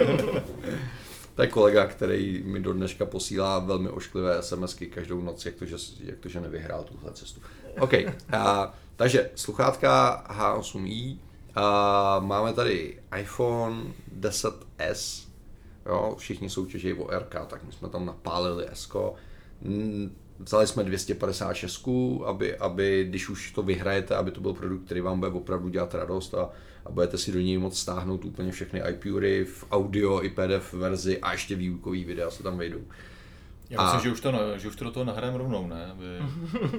[1.34, 5.64] To je kolega, který mi do dneška posílá velmi ošklivé SMSky každou noc, jak to,
[5.66, 7.40] že, jak to, že nevyhrál tuhle cestu.
[7.80, 7.92] OK,
[8.32, 11.16] a, takže sluchátka H8i,
[11.54, 13.76] a, máme tady iPhone
[14.20, 15.28] 10s,
[15.86, 18.88] jo, všichni soutěží o RK, tak my jsme tam napálili S.
[20.38, 21.88] Vzali jsme 256,
[22.26, 25.94] aby, aby když už to vyhrajete, aby to byl produkt, který vám bude opravdu dělat
[25.94, 26.50] radost a,
[26.84, 31.18] a budete si do něj moct stáhnout úplně všechny iPury v audio i PDF verzi
[31.18, 32.80] a ještě výukový videa se tam vejdou.
[33.74, 35.86] Já A- myslím, že už to, že už to do toho nahrajeme rovnou, ne?
[35.92, 36.04] Aby...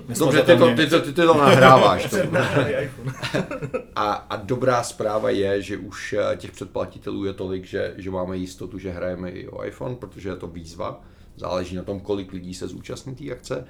[0.20, 2.06] Dobře, ty to, ty, to, ty to nahráváš.
[2.10, 2.18] To.
[3.96, 8.38] A, a dobrá zpráva je, že už eh, těch předplatitelů je tolik, že, že máme
[8.38, 11.02] jistotu, že hrajeme i o iPhone, protože je to výzva.
[11.38, 13.68] Záleží na tom, kolik lidí se zúčastní té akce.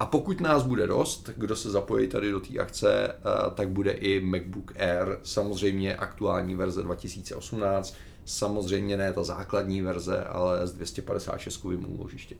[0.00, 3.14] A pokud nás bude dost, kdo se zapojí tady do té akce, eh,
[3.54, 7.94] tak bude i MacBook Air, samozřejmě aktuální verze 2018,
[8.28, 12.36] samozřejmě ne ta základní verze, ale s 256 úložiště.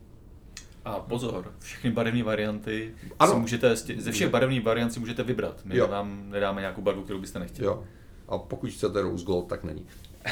[0.85, 3.33] A pozor, všechny barevné varianty Ano.
[3.33, 5.61] si můžete, ze všech barevných variant si můžete vybrat.
[5.65, 5.89] My Jo.
[5.89, 7.67] vám nedáme nějakou barvu, kterou byste nechtěli.
[7.67, 7.85] Jo.
[8.29, 9.87] A pokud chcete Rose Gold, tak není.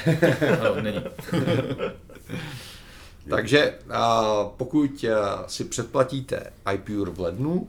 [0.60, 1.04] Ano, není.
[3.30, 4.24] Takže a
[4.56, 7.68] pokud a, si předplatíte iPure v lednu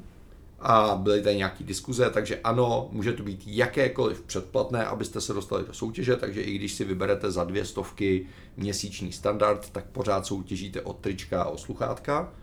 [0.60, 5.66] a byly tady nějaké diskuze, takže ano, může to být jakékoliv předplatné, abyste se dostali
[5.68, 8.28] do soutěže, takže i když si vyberete za dvě stovky
[8.58, 12.34] měsíční standard, tak pořád soutěžíte o trička a o sluchátka.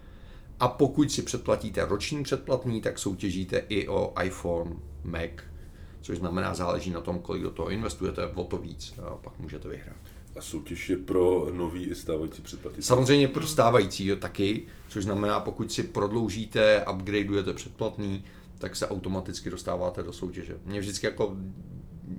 [0.60, 4.70] A pokud si předplatíte roční předplatný, tak soutěžíte i o iPhone,
[5.04, 5.30] Mac,
[6.00, 9.68] což znamená, záleží na tom, kolik do toho investujete, o to víc a pak můžete
[9.68, 10.03] vyhrát.
[10.36, 12.82] A soutěž je pro nový i stávající předplaty.
[12.82, 18.24] Samozřejmě pro stávající taky, což znamená, pokud si prodloužíte, upgradeujete předplatný,
[18.58, 20.58] tak se automaticky dostáváte do soutěže.
[20.64, 21.36] Mě vždycky jako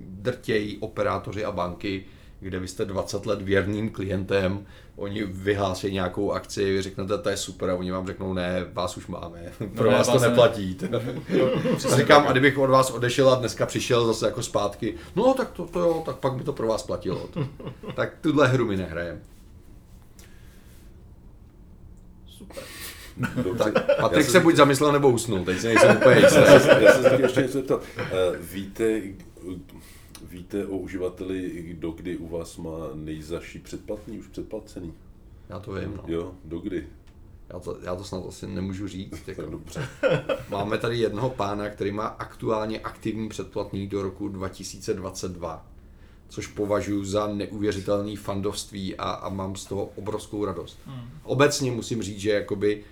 [0.08, 2.04] drtějí operátoři a banky,
[2.40, 7.36] kde vy jste 20 let věrným klientem, oni vyhlásí nějakou akci, vy řeknete, to je
[7.36, 10.28] super, a oni vám řeknou, ne, vás už máme, pro ne, vás to vás ne.
[10.28, 10.78] neplatí.
[11.92, 15.50] A říkám, a kdybych od vás odešel a dneska přišel zase jako zpátky, no tak
[15.50, 17.28] to, to jo, tak pak by to pro vás platilo.
[17.94, 19.20] tak tuhle hru my nehrajeme.
[22.28, 22.62] Super.
[23.42, 23.72] Dobře.
[24.00, 26.38] Patrik Já se buď zamyslel nebo usnul, teď se nejsem úplně jistý.
[26.80, 27.82] Já se, se ještě něco zeptat.
[27.98, 28.04] Eh,
[28.52, 29.00] Víte,
[30.36, 34.94] víte o uživateli, kdo kdy u vás má nejzaší předplatný, už předplacený?
[35.48, 36.04] Já to vím, no.
[36.06, 36.86] Jo, do kdy?
[37.48, 39.20] Já to, já to snad asi nemůžu říct.
[39.26, 39.50] Tak Jako.
[39.50, 39.88] dobře.
[40.50, 45.66] Máme tady jednoho pána, který má aktuálně aktivní předplatný do roku 2022,
[46.28, 50.78] což považuji za neuvěřitelný fandovství a, a mám z toho obrovskou radost.
[51.22, 52.84] Obecně musím říct, že jakoby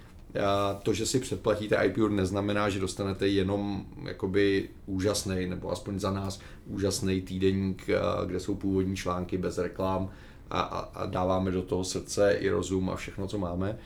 [0.83, 6.41] to, že si předplatíte iPure, neznamená, že dostanete jenom jakoby úžasný, nebo aspoň za nás
[6.67, 10.11] úžasný týdeník, a, kde jsou původní články bez reklám
[10.51, 13.79] a, a, a dáváme do toho srdce i rozum a všechno, co máme.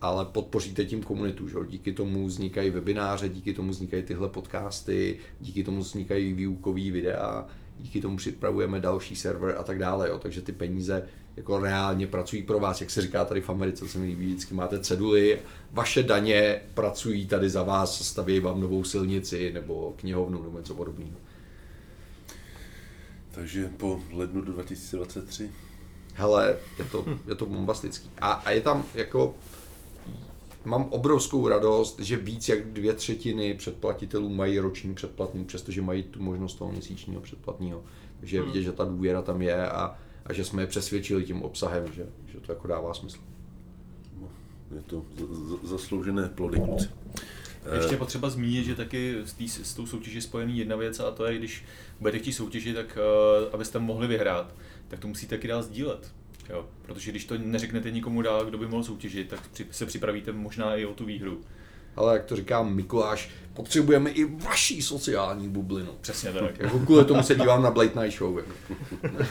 [0.00, 1.48] ale podpoříte tím komunitu.
[1.48, 1.56] Že?
[1.68, 7.46] Díky tomu vznikají webináře, díky tomu vznikají tyhle podcasty, díky tomu vznikají výukové videa,
[7.80, 10.08] díky tomu připravujeme další server a tak dále.
[10.08, 10.18] Jo?
[10.18, 13.98] Takže ty peníze jako reálně pracují pro vás, jak se říká tady v Americe, se
[13.98, 15.38] mi líbí, vždycky máte ceduly,
[15.72, 21.16] vaše daně pracují tady za vás, stavějí vám novou silnici nebo knihovnu nebo něco podobného.
[23.30, 25.50] Takže po lednu 2023?
[26.14, 28.10] Hele, je to, je to bombastický.
[28.18, 29.34] A, a je tam jako,
[30.66, 36.22] mám obrovskou radost, že víc jak dvě třetiny předplatitelů mají roční předplatný, přestože mají tu
[36.22, 37.84] možnost toho měsíčního předplatného.
[38.20, 41.42] Takže je vidět, že ta důvěra tam je a, a že jsme je přesvědčili tím
[41.42, 43.18] obsahem, že, že to jako dává smysl.
[44.20, 44.28] No,
[44.76, 45.04] je to
[45.62, 46.88] zasloužené plody, kluci.
[47.74, 51.00] Ještě je potřeba zmínit, že taky s, tý, s tou soutěží je spojený jedna věc
[51.00, 51.64] a to je, když
[52.00, 54.54] budete chtít soutěžit, tak uh, abyste mohli vyhrát,
[54.88, 56.12] tak to musíte taky dál sdílet.
[56.50, 59.40] Jo, protože když to neřeknete nikomu dál, kdo by mohl soutěžit, tak
[59.70, 61.40] se připravíte možná i o tu výhru.
[61.96, 65.92] Ale jak to říká Mikuláš, potřebujeme i vaší sociální bublinu.
[66.00, 66.58] Přesně tak.
[66.60, 68.38] Jako kvůli tomu se dívám na Blade Night Show.
[68.38, 68.52] Jako.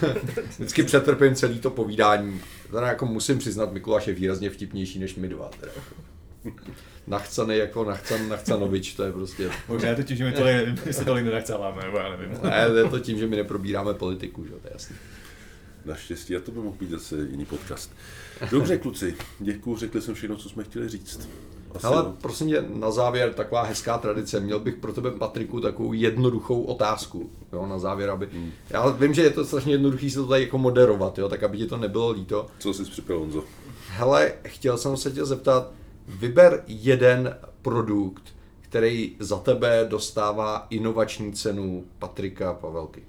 [0.48, 2.40] Vždycky přetrpím celý to povídání.
[2.70, 5.50] Teda jako musím přiznat, Mikuláš je výrazně vtipnější než my dva.
[5.60, 5.72] Teda.
[7.06, 9.50] Nachcaný jako nachcan, nachcanovič, to je prostě...
[9.68, 12.38] Možná je to tím, že my, tolik, my se tolik nenachcáváme, nebo já nevím.
[12.42, 14.50] Ne, je to tím, že my neprobíráme politiku, že?
[14.50, 14.96] to je jasný.
[15.86, 17.90] Naštěstí, a to by mohl být zase jiný podcast.
[18.50, 21.28] Dobře, kluci, děkuji, řekli jsme všechno, co jsme chtěli říct.
[21.74, 22.16] Asi Ale no.
[22.20, 24.40] prosím tě, na závěr taková hezká tradice.
[24.40, 27.30] Měl bych pro tebe, Patriku, takovou jednoduchou otázku.
[27.52, 28.28] Jo, na závěr, aby...
[28.32, 28.52] Hmm.
[28.70, 31.58] Já vím, že je to strašně jednoduchý se to tady jako moderovat, jo, tak aby
[31.58, 32.46] ti to nebylo líto.
[32.58, 33.44] Co jsi připravil, Honzo?
[33.88, 35.72] Hele, chtěl jsem se tě zeptat,
[36.08, 38.22] vyber jeden produkt,
[38.60, 43.02] který za tebe dostává inovační cenu Patrika Pavelky.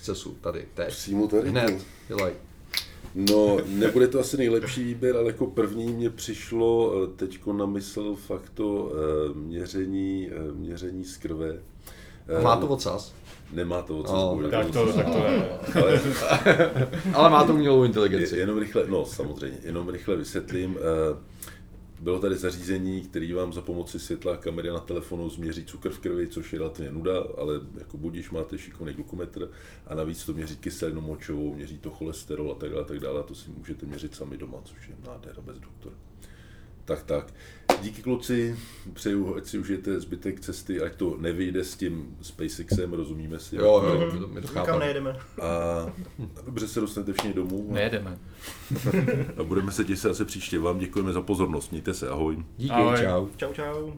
[0.00, 0.88] Z CESu, tady, teď.
[0.88, 1.48] Přímo tady?
[1.48, 2.32] Hned, dělaj.
[3.14, 8.16] No, nebude to asi nejlepší výběr, ale jako první mě přišlo eh, teďko na mysl
[8.26, 11.58] fakt to eh, měření, eh, měření z krve.
[12.42, 13.14] Má to ocas?
[13.52, 14.12] Nemá to ocas.
[14.14, 15.48] Oh, tak, to, tak to ne.
[15.82, 16.00] Ale,
[17.14, 18.36] ale má to umělou inteligenci.
[18.36, 20.78] Jenom rychle, no samozřejmě, jenom rychle vysvětlím.
[22.00, 26.28] Bylo tady zařízení, který vám za pomoci světla kamery na telefonu změří cukr v krvi,
[26.28, 29.50] což je relativně nuda, ale jako budíš máte šikovný glukometr
[29.86, 33.20] a navíc to měří kyselinu močovou, měří to cholesterol a tak dále, a tak dále.
[33.20, 35.94] A to si můžete měřit sami doma, což je nádhera bez doktora.
[36.84, 37.34] Tak, tak.
[37.82, 38.56] Díky kluci,
[38.92, 43.56] přeju, ať si užijete zbytek cesty, ať to nevyjde s tím SpaceXem, rozumíme si.
[43.56, 45.16] Jo, jo, my to, my to Nikam nejedeme.
[45.42, 45.86] A
[46.44, 47.66] dobře se dostanete všichni domů.
[47.72, 48.18] Nejedeme.
[49.36, 50.58] A budeme se těšit zase příště.
[50.58, 51.70] Vám děkujeme za pozornost.
[51.70, 52.44] Mějte se, ahoj.
[52.56, 52.96] Díky, Ahoj.
[53.02, 53.28] čau.
[53.36, 53.92] Čau, čau.